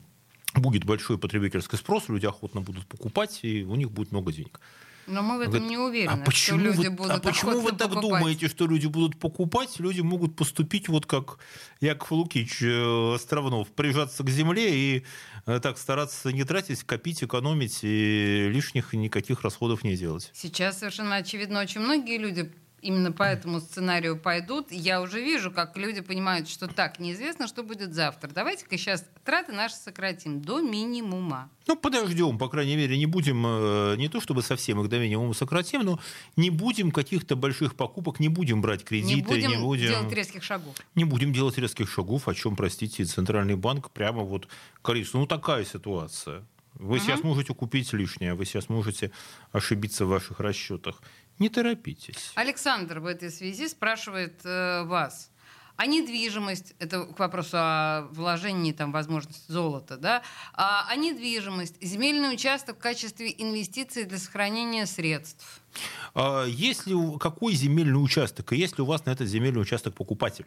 [0.55, 4.61] будет большой потребительский спрос, люди охотно будут покупать, и у них будет много денег.
[5.09, 7.61] Но мы в этом Говорит, не уверены, а почему что люди вы, будут А почему
[7.61, 8.03] вы так покупать?
[8.03, 9.81] думаете, что люди будут покупать?
[9.81, 11.38] Люди могут поступить вот как
[11.81, 15.05] Яков Лукич э, Островнов, прижаться к земле и
[15.47, 20.31] э, так стараться не тратить, копить, экономить и лишних никаких расходов не делать.
[20.35, 25.77] Сейчас совершенно очевидно, очень многие люди именно по этому сценарию пойдут, я уже вижу, как
[25.77, 28.29] люди понимают, что так, неизвестно, что будет завтра.
[28.29, 31.51] Давайте-ка сейчас траты наши сократим до минимума.
[31.67, 35.35] Ну, подождем, по крайней мере, не будем, э, не то чтобы совсем их до минимума
[35.35, 36.01] сократим, но
[36.37, 40.43] не будем каких-то больших покупок, не будем брать кредиты, не будем, не будем делать резких
[40.43, 40.75] шагов.
[40.95, 44.49] Не будем делать резких шагов, о чем, простите, Центральный банк прямо вот
[44.83, 46.45] говорит, ну, такая ситуация.
[46.79, 47.05] Вы угу.
[47.05, 49.11] сейчас можете купить лишнее, вы сейчас можете
[49.53, 51.03] ошибиться в ваших расчетах.
[51.38, 52.33] Не торопитесь.
[52.35, 55.31] Александр в этой связи спрашивает э, вас.
[55.77, 60.22] А недвижимость, это к вопросу о вложении, там, возможности золота, да,
[60.53, 65.61] а, а недвижимость, земельный участок в качестве инвестиции для сохранения средств.
[66.16, 70.46] А если, какой земельный участок, и если у вас на этот земельный участок покупатель?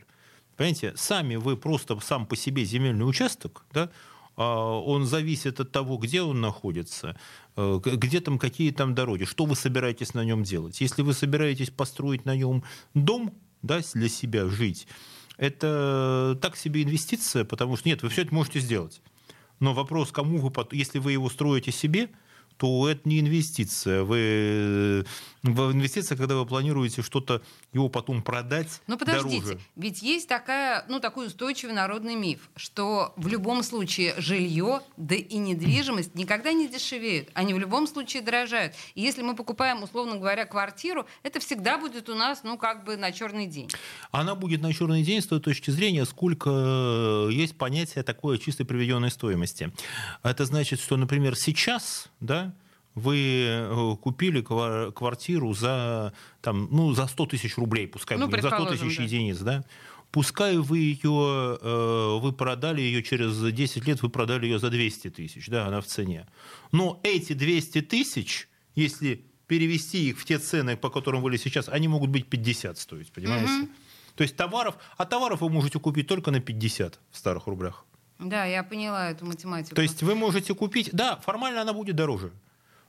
[0.58, 3.89] Понимаете, сами вы просто сам по себе земельный участок, да,
[4.36, 7.17] он зависит от того, где он находится,
[7.56, 10.82] э, где там какие там дороги, что вы собираетесь на нем делать.
[10.82, 12.63] Если вы собираетесь построить на нем
[12.94, 14.88] дом, да, для себя жить,
[15.38, 19.02] это так себе инвестиция, потому что нет, вы все это можете сделать.
[19.60, 22.10] Но вопрос, кому вы, если вы его строите себе,
[22.62, 24.04] то это не инвестиция.
[24.04, 25.04] Вы,
[25.41, 27.41] в инвестиция, когда вы планируете что-то
[27.74, 29.60] его потом продать Ну подождите, дороже.
[29.76, 35.38] ведь есть такая, ну, такой устойчивый народный миф, что в любом случае жилье, да и
[35.38, 37.30] недвижимость никогда не дешевеют.
[37.34, 38.76] Они в любом случае дорожают.
[38.93, 42.95] И если мы покупаем, условно говоря, квартиру, это всегда будет у нас, ну, как бы
[42.95, 43.71] на черный день.
[44.12, 49.10] Она будет на черный день с той точки зрения, сколько есть понятие такое чистой приведенной
[49.10, 49.71] стоимости.
[50.21, 52.50] Это значит, что, например, сейчас, да,
[52.95, 58.49] вы э, купили квартиру за, там, ну, за 100 тысяч рублей, пускай ну, будет, за
[58.49, 59.04] 100 тысяч да.
[59.04, 59.63] единиц, да?
[60.12, 65.10] Пускай вы ее, э, вы продали ее через 10 лет, вы продали ее за 200
[65.10, 66.27] тысяч, да, она в цене.
[66.73, 71.88] Но эти 200 тысяч, если перевести их в те цены, по которым были сейчас, они
[71.88, 73.63] могут быть 50 стоить, понимаете?
[73.63, 73.69] Угу.
[74.15, 77.86] То есть товаров, а товаров вы можете купить только на 50 в старых рублях.
[78.19, 79.75] Да, я поняла эту математику.
[79.75, 82.32] То есть вы можете купить, да, формально она будет дороже.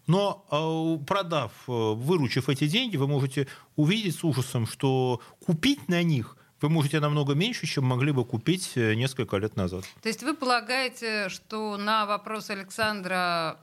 [0.06, 6.02] Но э, продав, э, выручив эти деньги, вы можете увидеть с ужасом, что купить на
[6.02, 9.84] них вы можете намного меньше, чем могли бы купить э, несколько лет назад.
[10.00, 13.58] То есть вы полагаете, что на вопрос Александра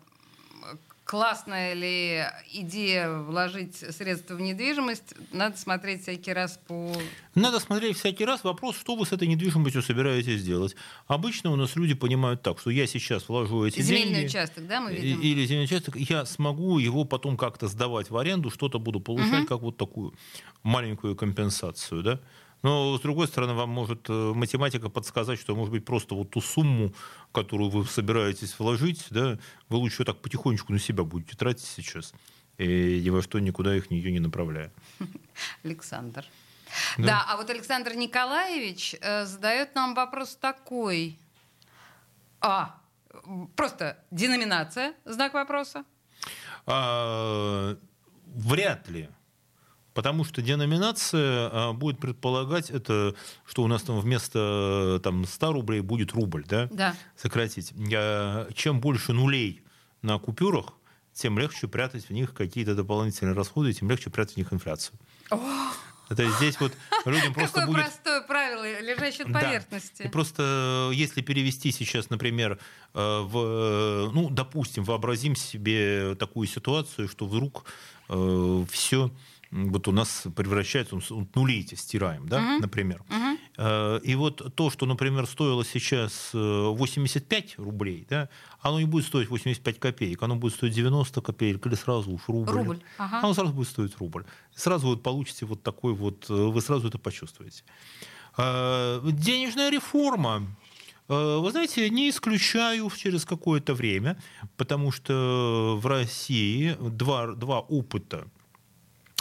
[1.10, 6.94] классная ли идея вложить средства в недвижимость, надо смотреть всякий раз по...
[7.34, 8.44] Надо смотреть всякий раз.
[8.44, 10.76] Вопрос, что вы с этой недвижимостью собираетесь делать.
[11.08, 14.28] Обычно у нас люди понимают так, что я сейчас вложу эти Земельный деньги...
[14.28, 15.20] участок, да, мы видим?
[15.20, 19.48] Или земельный участок, я смогу его потом как-то сдавать в аренду, что-то буду получать, Мгм.
[19.48, 20.14] как вот такую
[20.62, 22.20] маленькую компенсацию, да?
[22.62, 26.42] Но, с другой стороны, вам может э, математика подсказать, что, может быть, просто вот ту
[26.42, 26.94] сумму,
[27.32, 32.14] которую вы собираетесь вложить, да, вы лучше так потихонечку на себя будете тратить сейчас,
[32.58, 34.72] и ни во что никуда их нее не направляя.
[35.64, 36.26] Александр.
[36.98, 37.06] Да.
[37.06, 37.26] Да.
[37.30, 41.18] а вот Александр Николаевич э, задает нам вопрос такой.
[42.42, 42.80] А,
[43.56, 45.84] просто деноминация, знак вопроса.
[46.66, 47.78] А,
[48.26, 49.10] вряд ли.
[49.94, 55.82] Потому что деноминация а, будет предполагать это, что у нас там вместо там, 100 рублей
[55.82, 56.68] будет рубль, да?
[56.72, 56.96] Да.
[57.16, 57.74] Сократить.
[58.56, 59.64] Чем больше нулей
[60.02, 60.74] на купюрах,
[61.14, 64.98] тем легче прятать в них какие-то дополнительные расходы, тем легче прятать в них инфляцию.
[66.10, 66.74] Это здесь вот
[67.06, 67.86] людям просто Какое будет...
[67.86, 69.40] простое правило, лежащее на Да.
[69.42, 70.04] поверхности.
[70.04, 72.58] И просто э, если перевести сейчас, например,
[72.96, 77.66] э, в, э, ну, допустим, вообразим себе такую ситуацию, что вдруг
[78.72, 79.12] все
[79.52, 82.62] вот у нас превращается, вот нули эти стираем, да, Мгм.
[82.62, 83.04] например.
[83.58, 88.30] Э, И вот то, что, например, стоило сейчас э, 85 рублей, да,
[88.62, 92.52] оно не будет стоить 85 копеек, оно будет стоить 90 копеек или сразу уж рубль.
[92.54, 93.20] Рубль, ага.
[93.20, 94.24] Оно сразу будет стоить рубль.
[94.56, 97.64] Сразу вот получите вот такой вот, э, вы сразу это почувствуете.
[98.38, 100.44] Э, Денежная реформа.
[101.10, 104.16] Э, Вы знаете, не исключаю через какое-то время,
[104.58, 108.28] потому что в России два, два опыта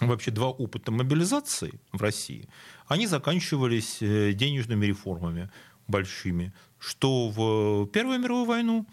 [0.01, 2.49] вообще два опыта мобилизации в России,
[2.87, 5.51] они заканчивались э, денежными реформами
[5.87, 8.87] большими, что в Первую мировую войну?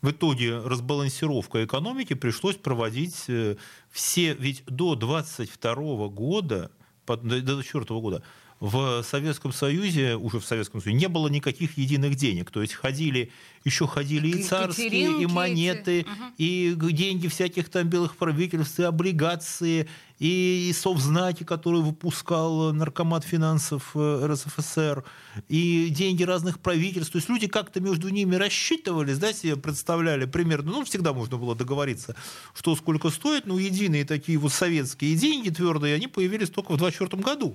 [0.00, 3.56] В итоге разбалансировка экономики пришлось проводить э,
[3.90, 6.70] все, ведь до 22 года,
[7.06, 8.22] до 24 года
[8.60, 12.50] в Советском Союзе, уже в Советском Союзе, не было никаких единых денег.
[12.50, 13.30] То есть ходили,
[13.64, 15.32] еще ходили и царские, и эти.
[15.32, 16.34] монеты, Мгм.
[16.38, 23.22] и г- деньги всяких там белых правительств, и облигации, и, и совзнаки, которые выпускал наркомат
[23.24, 25.04] финансов э, РСФСР,
[25.48, 27.12] и деньги разных правительств.
[27.12, 31.54] То есть люди как-то между ними рассчитывались, да, себе представляли примерно, ну, всегда можно было
[31.54, 32.16] договориться,
[32.54, 37.22] что сколько стоит, но единые такие вот советские деньги твердые, они появились только в 24
[37.22, 37.54] году.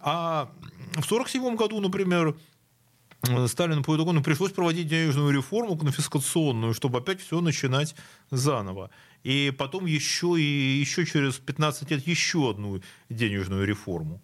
[0.00, 0.50] А
[0.92, 2.36] в 1947 году, например,
[3.46, 7.94] Сталину по итогу пришлось проводить денежную реформу конфискационную, чтобы опять все начинать
[8.30, 8.90] заново.
[9.24, 14.20] И потом еще, и еще через 15 лет еще одну денежную реформу.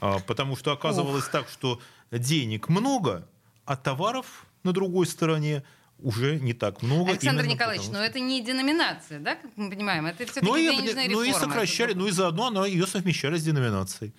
[0.00, 1.80] А, Потому что оказывалось так, что
[2.12, 3.26] денег много,
[3.64, 5.64] а товаров на другой стороне
[6.00, 7.10] уже не так много.
[7.10, 10.06] Александр Николаевич, потому но это не деноминация, да, как мы понимаем?
[10.06, 11.46] Это все-таки Ну и, денежная ну и реформа.
[11.48, 14.12] сокращали, Это ну и заодно она ее совмещали с деноминацией.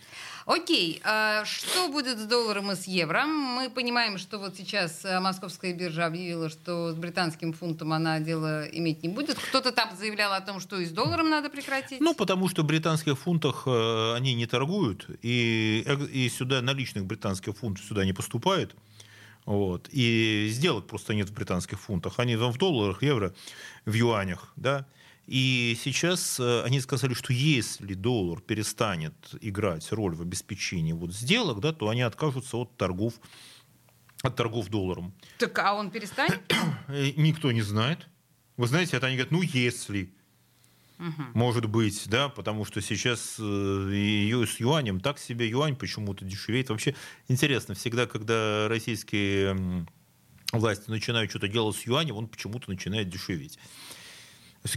[0.45, 3.25] Окей, а что будет с долларом и с евро?
[3.25, 8.65] Мы понимаем, что вот сейчас э, московская биржа объявила, что с британским фунтом она дело
[8.65, 9.37] иметь не будет.
[9.37, 12.01] Кто-то там заявлял о том, что и с долларом надо прекратить.
[12.01, 17.05] Ну, потому что в британских фунтах э, они не торгуют, и, э, и сюда наличных
[17.05, 18.75] британских фунтов сюда не поступает.
[19.49, 19.89] Вот.
[19.91, 22.19] И сделок просто нет в британских фунтах.
[22.19, 23.33] Они там в долларах, евро,
[23.83, 24.53] в юанях.
[24.55, 24.85] Да?
[25.25, 31.61] И сейчас э, они сказали, что если доллар перестанет играть роль в обеспечении вот сделок,
[31.61, 33.15] да, то они откажутся от торгов,
[34.21, 35.15] от торгов долларом.
[35.39, 36.39] Так, а он перестанет?
[36.87, 38.07] Э, Никто не знает.
[38.55, 40.13] Вы знаете, это они говорят, ну если,
[41.33, 46.25] может быть, да, потому что сейчас э, и ю- с юанем так себе юань почему-то
[46.25, 46.69] дешевеет.
[46.69, 46.93] Вообще
[47.29, 49.85] интересно, всегда, когда российские
[50.51, 53.57] власти начинают что-то делать с юанем, он почему-то начинает дешеветь.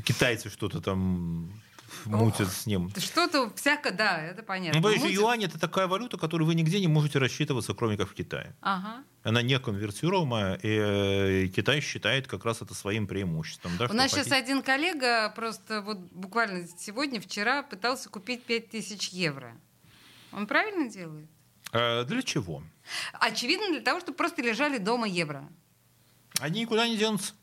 [0.05, 1.61] Китайцы что-то там
[2.05, 2.91] мутят с ним.
[2.97, 4.81] Что-то всяко, да, это понятно.
[4.81, 8.09] Ну, потому что юань это такая валюта, которой вы нигде не можете рассчитываться, кроме как
[8.09, 8.55] в Китае.
[8.61, 9.05] Ага.
[9.25, 10.69] Она не конвертируемая, и
[11.45, 13.73] э, Китай считает как раз это своим преимуществом.
[13.79, 19.09] да, У нас хотите- сейчас один коллега просто вот буквально сегодня, вчера пытался купить 5000
[19.11, 19.57] евро.
[20.33, 21.29] Он правильно делает?
[21.73, 22.63] Э, Для чего?
[23.15, 25.49] Очевидно, для того, чтобы просто лежали дома евро.
[26.41, 27.35] Они никуда не денутся.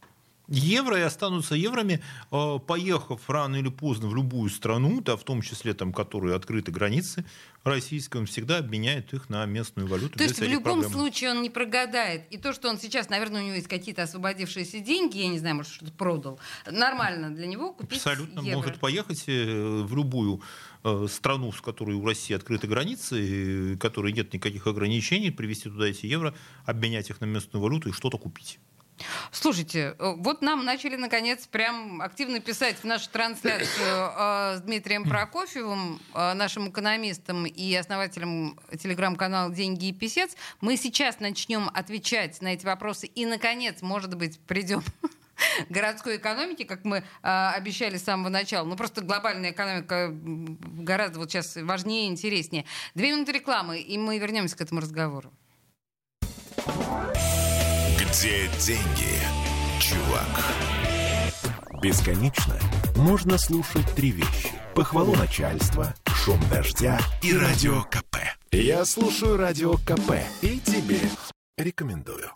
[0.50, 5.42] Евро и останутся евроми, э, поехав рано или поздно в любую страну, да, в том
[5.42, 7.24] числе там, которые открыты границы
[7.64, 10.18] российские, он всегда обменяет их на местную валюту.
[10.18, 10.92] То есть в любом проблем.
[10.92, 12.24] случае он не прогадает.
[12.32, 15.58] И то, что он сейчас, наверное, у него есть какие-то освободившиеся деньги, я не знаю,
[15.58, 18.58] может, что-то продал, нормально для него купить Абсолютно евро.
[18.58, 20.42] может поехать э, в любую
[20.84, 25.88] э, страну, с которой у России открыты границы, и которой нет никаких ограничений, привезти туда
[25.88, 26.34] эти евро,
[26.66, 28.60] обменять их на местную валюту и что-то купить.
[29.32, 35.04] Слушайте, э, вот нам начали, наконец, прям активно писать в нашу трансляцию э, с Дмитрием
[35.04, 40.36] Прокофьевым, э, нашим экономистом и основателем телеграм-канала «Деньги и писец».
[40.62, 44.84] Мы сейчас начнем отвечать на эти вопросы и, наконец, может быть, придем
[45.70, 48.66] городской экономики, как мы э, обещали с самого начала.
[48.66, 52.66] Ну, просто глобальная экономика гораздо вот сейчас важнее и интереснее.
[52.96, 55.32] Две минуты рекламы, и мы вернемся к этому разговору.
[58.12, 59.20] Где деньги,
[59.80, 60.44] чувак?
[61.80, 62.56] Бесконечно
[62.96, 64.50] можно слушать три вещи.
[64.74, 68.18] Похвалу начальства, шум дождя и радио КП.
[68.52, 71.00] Я слушаю радио КП и тебе
[71.58, 72.32] рекомендую.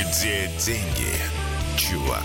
[0.00, 1.12] Где деньги,
[1.76, 2.24] чувак?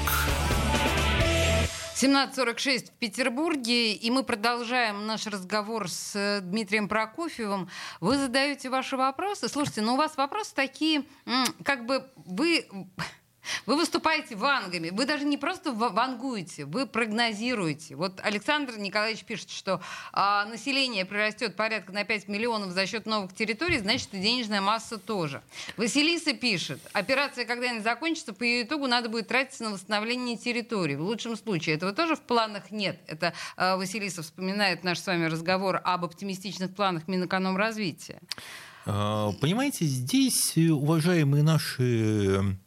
[1.96, 7.70] 17.46 в Петербурге, и мы продолжаем наш разговор с э, Дмитрием Прокофьевым.
[8.00, 9.48] Вы задаете ваши вопросы.
[9.48, 11.04] Слушайте, ну у вас вопросы такие,
[11.64, 12.66] как бы вы
[13.66, 14.90] вы выступаете вангами.
[14.90, 17.96] Вы даже не просто вангуете, вы прогнозируете.
[17.96, 19.82] Вот Александр Николаевич пишет, что
[20.12, 24.98] а, население прирастет порядка на 5 миллионов за счет новых территорий, значит и денежная масса
[24.98, 25.42] тоже.
[25.78, 30.96] Василиса пишет, операция когда-нибудь закончится, по ее итогу надо будет тратиться на восстановление территории.
[30.96, 31.76] В лучшем случае.
[31.76, 33.00] Этого тоже в планах нет.
[33.08, 38.20] Это а, Василиса вспоминает наш с вами разговор об оптимистичных планах Минэкономразвития.
[38.86, 42.58] А, понимаете, здесь, уважаемые наши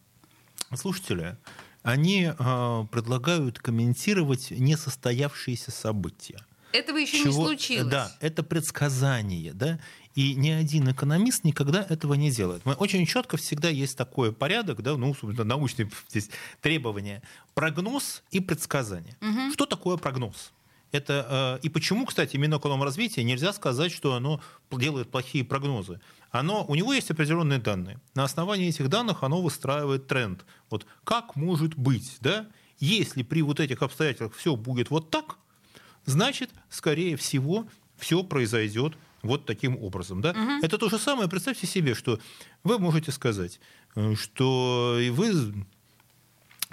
[0.77, 1.37] слушатели,
[1.83, 6.39] они э, предлагают комментировать несостоявшиеся события.
[6.73, 7.91] Этого еще Чего, не случилось.
[7.91, 9.79] Да, это предсказание, да,
[10.15, 12.65] и ни один экономист никогда этого не делает.
[12.65, 17.23] Мы очень четко всегда есть такой порядок, да, ну, научные здесь требования,
[17.55, 19.17] прогноз и предсказание.
[19.21, 19.53] Угу.
[19.53, 20.53] Что такое прогноз?
[20.93, 26.01] Это, э, и почему, кстати, Минэкономразвития нельзя сказать, что оно делает плохие прогнозы.
[26.39, 27.99] Оно, у него есть определенные данные.
[28.15, 30.45] На основании этих данных оно выстраивает тренд.
[30.71, 32.47] Вот как может быть, да?
[32.79, 35.39] Если при вот этих обстоятельствах все будет вот так,
[36.05, 37.67] значит, скорее всего,
[37.97, 40.21] все произойдет вот таким образом.
[40.21, 40.31] Да?
[40.31, 40.65] Угу.
[40.65, 41.29] Это то же самое.
[41.29, 42.19] Представьте себе, что
[42.65, 43.61] вы можете сказать,
[43.95, 45.67] э, что вы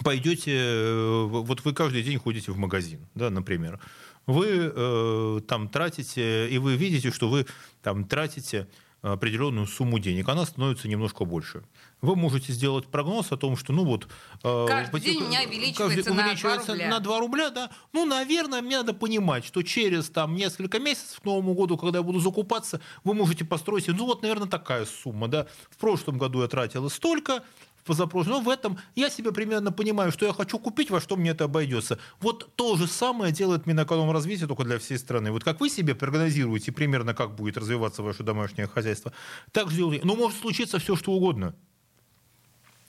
[0.04, 3.80] пойдете, э, вот вы каждый день ходите в магазин, да, например,
[4.26, 7.46] вы э, там тратите, и вы видите, что вы
[7.82, 8.68] там тратите
[9.12, 11.64] определенную сумму денег, она становится немножко больше.
[12.02, 14.08] Вы можете сделать прогноз о том, что ну вот...
[14.44, 16.90] Э, каждый э, день у меня увеличивается, увеличивается на 2 рубля.
[16.90, 17.70] На 2 рубля, да.
[17.92, 22.04] Ну, наверное, мне надо понимать, что через там несколько месяцев к Новому году, когда я
[22.04, 25.48] буду закупаться, вы можете построить, ну вот, наверное, такая сумма, да.
[25.70, 27.44] В прошлом году я тратила столько,
[27.84, 28.34] позапрошлом.
[28.34, 31.46] Но в этом я себе примерно понимаю, что я хочу купить, во что мне это
[31.46, 32.00] обойдется.
[32.20, 35.32] Вот то же самое делает Минэкономразвитие только для всей страны.
[35.32, 39.14] Вот как вы себе прогнозируете примерно, как будет развиваться ваше домашнее хозяйство,
[39.52, 40.06] так же делайте.
[40.06, 41.56] Но может случиться все, что угодно.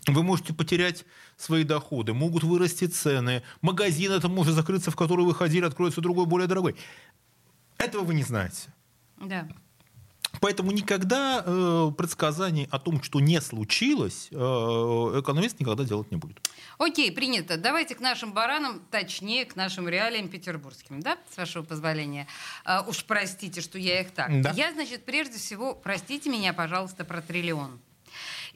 [0.07, 5.35] Вы можете потерять свои доходы, могут вырасти цены, магазин это может закрыться, в который вы
[5.35, 6.77] ходили, откроется другой, более дорогой.
[7.79, 8.73] Этого вы не знаете.
[9.19, 9.49] Да.
[10.41, 16.39] Поэтому никогда э, предсказаний о том, что не случилось, э, экономист никогда делать не будет.
[16.79, 17.57] Окей, принято.
[17.57, 22.27] Давайте к нашим баранам, точнее, к нашим реалиям петербургским, да, с вашего позволения.
[22.65, 24.43] Э, уж простите, что я их так.
[24.43, 24.53] Да.
[24.57, 27.81] Я, значит, прежде всего, простите меня, пожалуйста, про триллион.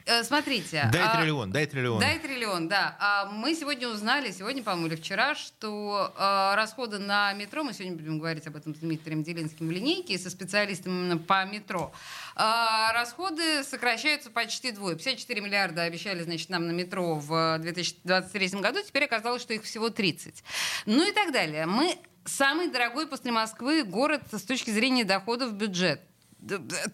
[0.08, 0.88] Э, смотрите.
[0.90, 2.00] Дай а, триллион, дай триллион.
[2.00, 2.96] Дай триллион, да.
[2.98, 7.94] А мы сегодня узнали, сегодня, по-моему, или вчера, что а, расходы на метро, мы сегодня
[7.94, 11.92] будем говорить об этом с Дмитрием Делинским в линейке, со специалистом именно по метро,
[12.34, 14.96] а, расходы сокращаются почти двое.
[14.96, 19.90] 54 миллиарда обещали, значит, нам на метро в 2023 году, теперь оказалось, что их всего
[19.90, 20.42] 30.
[20.86, 21.66] Ну и так далее.
[21.66, 26.00] Мы самый дорогой после Москвы город с точки зрения доходов в бюджет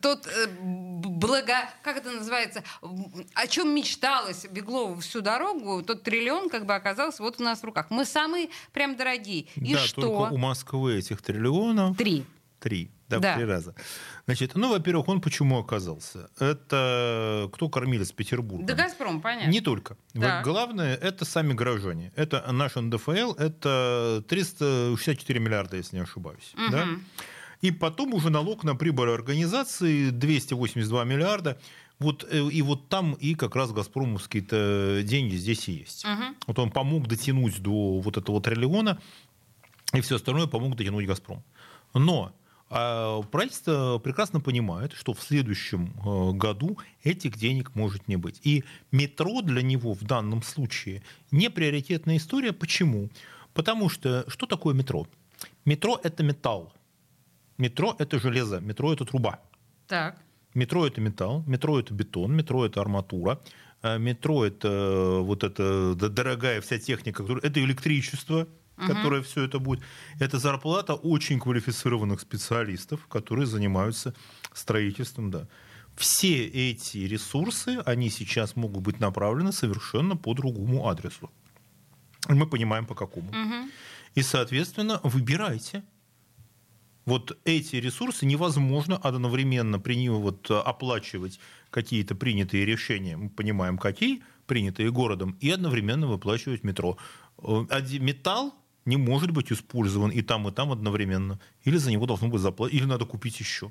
[0.01, 2.63] тот э, благо, как это называется,
[3.35, 7.65] о чем мечталось Беглову всю дорогу, тот триллион как бы оказался вот у нас в
[7.65, 7.87] руках.
[7.91, 9.47] Мы самые прям дорогие.
[9.57, 10.01] И да, что?
[10.01, 11.97] только у Москвы этих триллионов...
[11.97, 12.25] Три.
[12.59, 12.91] Три.
[13.09, 13.35] Да, да.
[13.37, 13.75] три раза.
[14.25, 16.31] Значит, ну, во-первых, он почему оказался?
[16.39, 18.65] Это кто кормилец Петербурга?
[18.65, 19.51] Да «Газпром», понятно.
[19.51, 19.99] Не только.
[20.15, 22.13] Вот главное, это сами горожане.
[22.17, 26.55] Это наш НДФЛ, это 364 миллиарда, если не ошибаюсь.
[26.55, 26.73] Угу.
[26.73, 26.87] Да?
[27.65, 31.59] И потом уже налог на прибыль организации 282 миллиарда.
[31.99, 36.05] Вот, э, и вот там и как раз газпромовские-то деньги здесь и есть.
[36.05, 36.23] Угу.
[36.49, 39.01] Вот он помог дотянуть до вот этого триллиона,
[39.95, 41.43] и все остальное помог дотянуть «Газпром».
[41.95, 42.35] Но
[42.69, 48.41] а правительство прекрасно понимает, что в следующем э, году этих денег может не быть.
[48.43, 52.53] И метро для него в данном случае не приоритетная история.
[52.53, 53.09] Почему?
[53.55, 55.07] Потому что что такое метро?
[55.65, 56.75] Метро– это металл.
[57.59, 59.41] Метро– это железо, метро– это труба.
[59.87, 60.21] Так.
[60.55, 63.41] Метро это металл, метро это бетон, метро это арматура,
[63.83, 68.87] э, метро это э, вот эта дорогая вся техника, это электричество, угу.
[68.87, 69.83] которое все это будет.
[70.21, 74.15] Это зарплата очень квалифицированных специалистов, которые занимаются
[74.53, 75.49] строительством, да.
[75.97, 81.31] Все эти ресурсы, они сейчас могут быть направлены совершенно по другому адресу.
[82.29, 83.29] Мы понимаем, по какому.
[83.29, 83.71] Угу.
[84.17, 85.83] И, соответственно, выбирайте
[87.07, 91.39] вот эти ресурсы невозможно одновременно при ним вот э, оплачивать
[91.71, 96.97] какие-то принятые решения, мы понимаем, какие, принятые городом, и одновременно выплачивать метро.
[97.39, 97.65] Э,
[97.99, 101.41] металл не может быть использован и там, и там одновременно.
[101.65, 103.71] Или за него должно быть заплатить, или надо купить еще.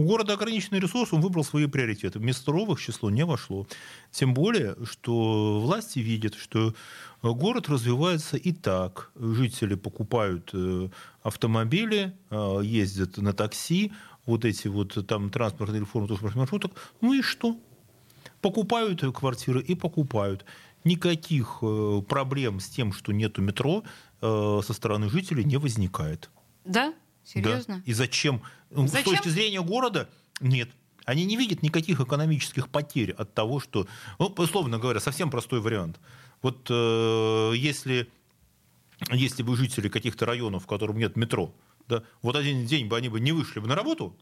[0.00, 2.18] У города ограниченный ресурс, он выбрал свои приоритеты.
[2.18, 3.66] Вместо ровых число не вошло.
[4.10, 6.74] Тем более, что власти видят, что
[7.22, 9.10] город развивается и так.
[9.14, 10.88] Жители покупают э,
[11.22, 13.92] автомобили, э, ездят на такси,
[14.24, 16.72] вот эти вот там транспортные реформы, маршруток.
[17.02, 17.58] Ну и что?
[18.40, 20.46] Покупают квартиры и покупают.
[20.82, 23.84] Никаких э, проблем с тем, что нету метро,
[24.22, 26.30] со стороны жителей не возникает.
[26.64, 26.94] Да?
[27.32, 27.76] Серьезно?
[27.76, 27.82] Да.
[27.86, 28.42] И зачем?
[28.70, 28.88] зачем?
[28.88, 30.08] С точки зрения города
[30.40, 30.70] нет.
[31.04, 33.86] Они не видят никаких экономических потерь от того, что,
[34.18, 36.00] ну, условно говоря, совсем простой вариант.
[36.42, 38.10] Вот э, если,
[39.12, 41.54] если бы жители каких-то районов, в котором нет метро,
[41.88, 44.16] да, вот один день бы они бы не вышли бы на работу,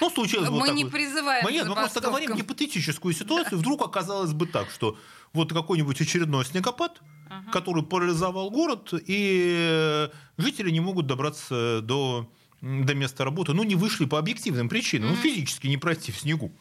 [0.00, 3.58] ну, случилось мы вот не призываем Мы, нет, мы просто говорим гипотетическую ситуацию.
[3.58, 4.96] Вдруг оказалось бы так, что
[5.34, 7.02] вот какой-нибудь очередной снегопад,
[7.38, 7.50] ага.
[7.50, 12.30] который парализовал город, и жители не могут добраться до,
[12.60, 13.52] до места работы.
[13.52, 15.10] Ну, не вышли по объективным причинам.
[15.10, 15.16] Mm-hmm.
[15.16, 16.52] Ну, физически не пройти в снегу.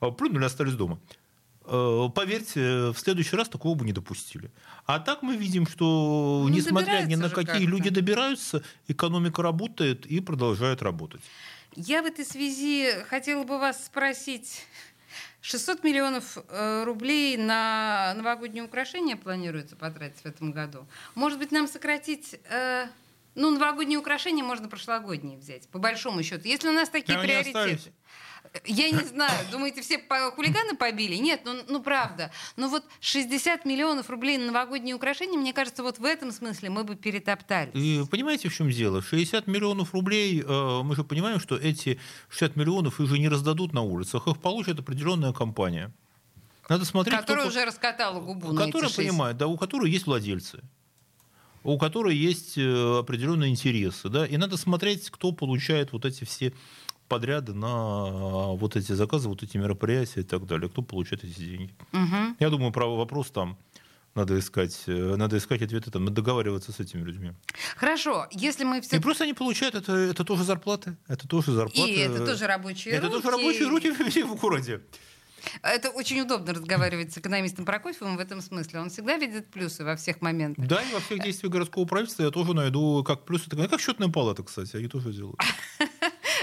[0.00, 0.98] А, прыгнули, остались дома.
[1.66, 4.50] Э, поверьте, в следующий раз такого бы не допустили.
[4.86, 10.20] А так мы видим, что ну, несмотря ни на какие люди добираются, экономика работает и
[10.20, 11.22] продолжает работать.
[11.76, 14.66] Я в этой связи хотела бы вас спросить.
[15.42, 20.86] 600 миллионов э, рублей на новогодние украшения планируется потратить в этом году.
[21.14, 22.38] Может быть, нам сократить...
[22.50, 22.86] Э,
[23.36, 26.48] ну, новогодние украшения можно прошлогодние взять, по большому счету.
[26.48, 27.92] Если у нас такие Но приоритеты.
[28.64, 30.02] Я не знаю, думаете, все
[30.34, 31.14] хулиганы побили?
[31.16, 32.32] Нет, ну, ну правда.
[32.56, 36.82] Но вот 60 миллионов рублей на новогодние украшения, мне кажется, вот в этом смысле мы
[36.82, 37.70] бы перетоптали.
[37.74, 39.02] И понимаете, в чем дело?
[39.02, 43.72] 60 миллионов рублей, э, мы же понимаем, что эти 60 миллионов их же не раздадут
[43.72, 45.92] на улицах, их получит определенная компания.
[46.68, 47.50] Надо смотреть, которая кто...
[47.50, 50.60] уже раскатала губу Которая понимает, да, у которой есть владельцы
[51.62, 56.52] у которой есть э, определенные интересы, да, и надо смотреть, кто получает вот эти все
[57.10, 60.70] подряды на а, вот эти заказы, вот эти мероприятия и так далее.
[60.70, 61.74] Кто получает эти деньги?
[61.92, 62.36] Угу.
[62.38, 63.58] Я думаю, про вопрос там
[64.14, 67.32] надо искать, э, надо искать ответы, там, договариваться с этими людьми.
[67.76, 68.96] Хорошо, если мы все...
[68.96, 71.90] И просто они получают, это, это тоже зарплаты, это тоже зарплаты.
[71.90, 73.16] И это тоже рабочие это руки.
[73.16, 74.80] Это тоже рабочие руки в городе.
[75.62, 78.80] Это очень удобно разговаривать с экономистом Прокофьевым в этом смысле.
[78.80, 80.66] Он всегда видит плюсы во всех моментах.
[80.66, 83.48] Да, и во всех действиях городского правительства я тоже найду как плюсы.
[83.50, 85.40] Как счетная палата, кстати, они тоже делают.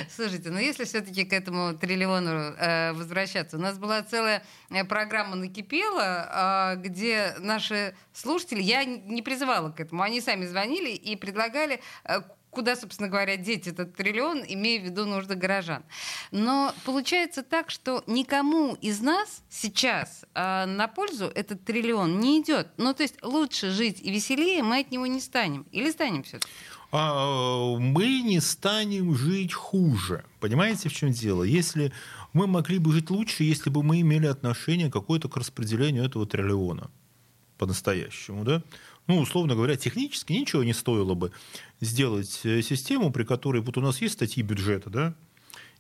[0.10, 5.36] Слушайте, ну если все-таки к этому триллиону э, возвращаться, у нас была целая э, программа
[5.36, 11.82] «Накипела», э, где наши слушатели, я не призывала к этому, они сами звонили и предлагали
[12.04, 12.22] э,
[12.58, 15.84] куда, собственно говоря, деть этот триллион, имея в виду нужды горожан.
[16.32, 22.70] Но получается так, что никому из нас сейчас э, на пользу этот триллион не идет.
[22.78, 25.68] Ну, то есть лучше жить и веселее мы от него не станем.
[25.72, 26.52] Или станем все-таки?
[26.92, 30.24] А, мы не станем жить хуже.
[30.40, 31.44] Понимаете, в чем дело?
[31.44, 31.92] Если
[32.34, 36.90] мы могли бы жить лучше, если бы мы имели отношение какое-то к распределению этого триллиона
[37.58, 38.64] по-настоящему, да?
[39.08, 41.32] Ну, условно говоря, технически ничего не стоило бы
[41.80, 45.16] сделать э, систему, при которой вот у нас есть статьи бюджета, да,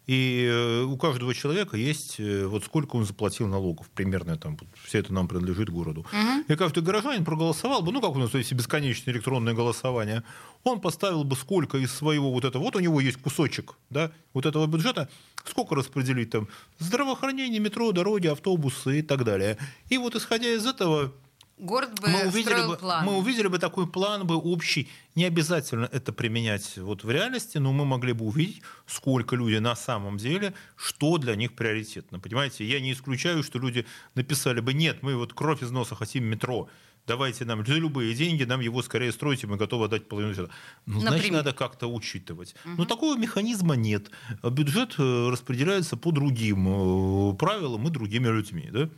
[0.08, 5.00] и э, у каждого человека есть э, вот сколько он заплатил налогов, примерно там все
[5.00, 6.02] это нам принадлежит городу.
[6.02, 6.46] Угу.
[6.48, 10.24] И каждый горожанин проголосовал бы, ну как у нас есть бесконечное электронное голосование,
[10.64, 14.46] он поставил бы сколько из своего вот этого, вот у него есть кусочек, да, вот
[14.46, 15.10] этого бюджета,
[15.44, 16.48] сколько распределить там,
[16.80, 19.58] здравоохранение, метро, дороги, автобусы и так далее.
[19.90, 21.12] И вот исходя из этого
[21.58, 23.06] Город бы мы увидели бы, план.
[23.06, 24.90] Мы увидели бы такой план бы общий.
[25.16, 29.76] Не обязательно это применять вот в реальности, но мы могли бы увидеть, сколько люди на
[29.76, 32.20] самом деле, что для них приоритетно.
[32.20, 36.26] Понимаете, я не исключаю, что люди написали бы, нет, мы вот кровь из носа хотим
[36.26, 36.70] метро,
[37.08, 40.50] давайте нам за любые деньги, нам его скорее стройте, мы готовы отдать половину сюда.
[40.86, 42.54] Ну, значит, надо как-то учитывать.
[42.66, 42.74] Угу.
[42.78, 44.12] Но такого механизма нет.
[44.44, 48.70] Бюджет э, распределяется по другим э, правилам и другими людьми.
[48.72, 48.90] Да?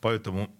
[0.00, 0.54] Поэтому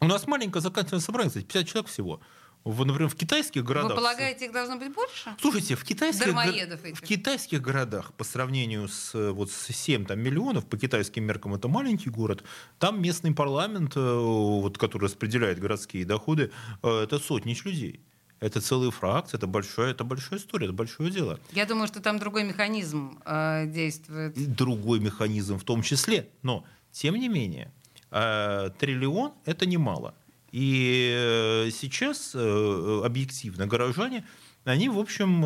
[0.00, 2.20] у нас маленькое законодательное собрание, кстати, 50 человек всего.
[2.64, 3.90] в, например, в китайских городах...
[3.90, 5.34] Вы полагаете, их должно быть больше?
[5.40, 10.66] Слушайте, в китайских, в китайских городах по сравнению с, э, вот, с 7 там, миллионов,
[10.66, 12.44] по китайским меркам это маленький город,
[12.78, 16.50] там местный парламент, э, вот, который распределяет городские доходы,
[16.82, 18.00] э, это сотни людей.
[18.40, 21.40] Это целые фракции, это большая, это большая история, это большое дело.
[21.52, 24.54] Я думаю, что там другой механизм э, действует.
[24.54, 26.28] Другой механизм в том числе.
[26.42, 27.72] Но, тем не менее,
[28.10, 30.14] э, триллион– это немало.
[30.52, 34.26] И э, сейчас э, объективно горожане,
[34.64, 35.40] они, в общем,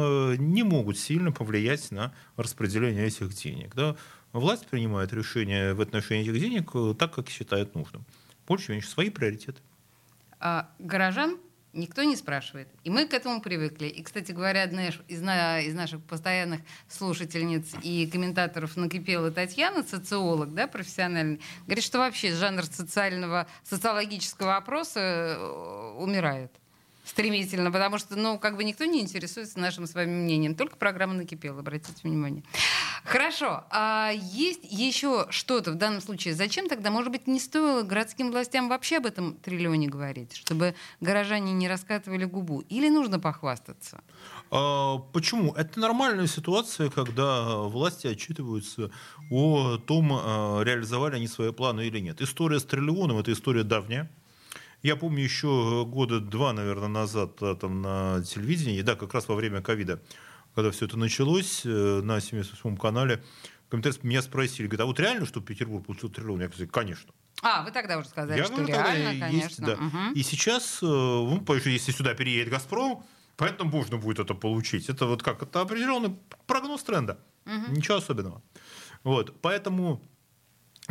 [0.53, 3.75] не могут сильно повлиять на распределение этих денег.
[3.75, 3.95] Да?
[4.33, 8.05] Власть принимает решения в отношении этих денег так, как считает нужным.
[8.49, 9.61] Больше меньше свои приоритеты.
[10.41, 11.39] А горожан
[11.73, 12.69] никто не спрашивает.
[12.85, 13.87] И мы к этому привыкли.
[13.87, 20.67] И, кстати говоря, одна из, из наших постоянных слушательниц и комментаторов накипела Татьяна, социолог, да,
[20.67, 26.53] профессиональный, говорит, что вообще жанр социального, социологического опроса э, умирает
[27.05, 30.55] стремительно, потому что, ну, как бы никто не интересуется нашим с вами мнением.
[30.55, 32.45] Только программа накипела, обратите внимание.
[33.05, 33.65] Хорошо.
[33.71, 36.35] А есть еще что-то в данном случае?
[36.35, 41.53] Зачем тогда, может быть, не стоило городским властям вообще об этом триллионе говорить, чтобы горожане
[41.53, 42.61] не раскатывали губу?
[42.69, 44.03] Или нужно похвастаться?
[44.51, 45.53] А, Почему?
[45.55, 48.91] Это нормальная ситуация, когда власти отчитываются
[49.31, 52.21] о том, а, реализовали они свои планы или нет.
[52.21, 54.09] История с триллионом– это история давняя.
[54.83, 59.37] Я помню еще года два, наверное, назад а, там, на телевидении, да, как раз во
[59.37, 60.03] время ковида,
[60.55, 63.23] когда все это началось, э, на 78-м канале,
[63.69, 66.41] комментарии меня спросили, говорят, а вот реально, что Петербург получил триллион?
[66.41, 67.13] Я говорю, конечно.
[67.43, 69.67] А, вы тогда уже сказали, Я что говорю, реально, есть, конечно.
[69.67, 69.77] да.
[69.77, 70.13] Мгм.
[70.15, 73.05] И сейчас, э, ну, если сюда переедет «Газпром»,
[73.37, 74.89] поэтому можно будет это получить.
[74.89, 76.17] Это вот как, это определенный
[76.47, 77.19] прогноз тренда.
[77.69, 78.43] Ничего особенного.
[79.05, 80.01] Вот, поэтому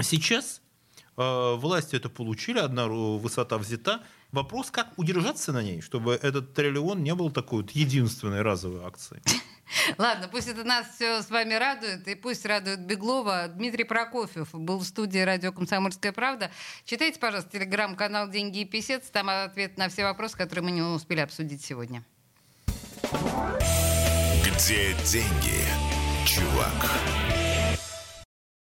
[0.01, 0.70] сейчас э,
[1.15, 4.01] власти это получили, одна высота взята.
[4.31, 9.21] Вопрос, как удержаться на ней, чтобы этот триллион не был такой вот единственной разовой акцией.
[9.97, 13.47] Ладно, пусть это нас все с вами радует, и пусть радует Беглова.
[13.47, 16.51] Дмитрий Прокофьев был в студии радио «Комсомольская правда».
[16.85, 19.09] Читайте, пожалуйста, телеграм-канал «Деньги и писец».
[19.09, 22.03] Там ответ на все вопросы, которые мы не успели обсудить сегодня.
[24.43, 25.63] Где деньги,
[26.25, 27.40] чувак?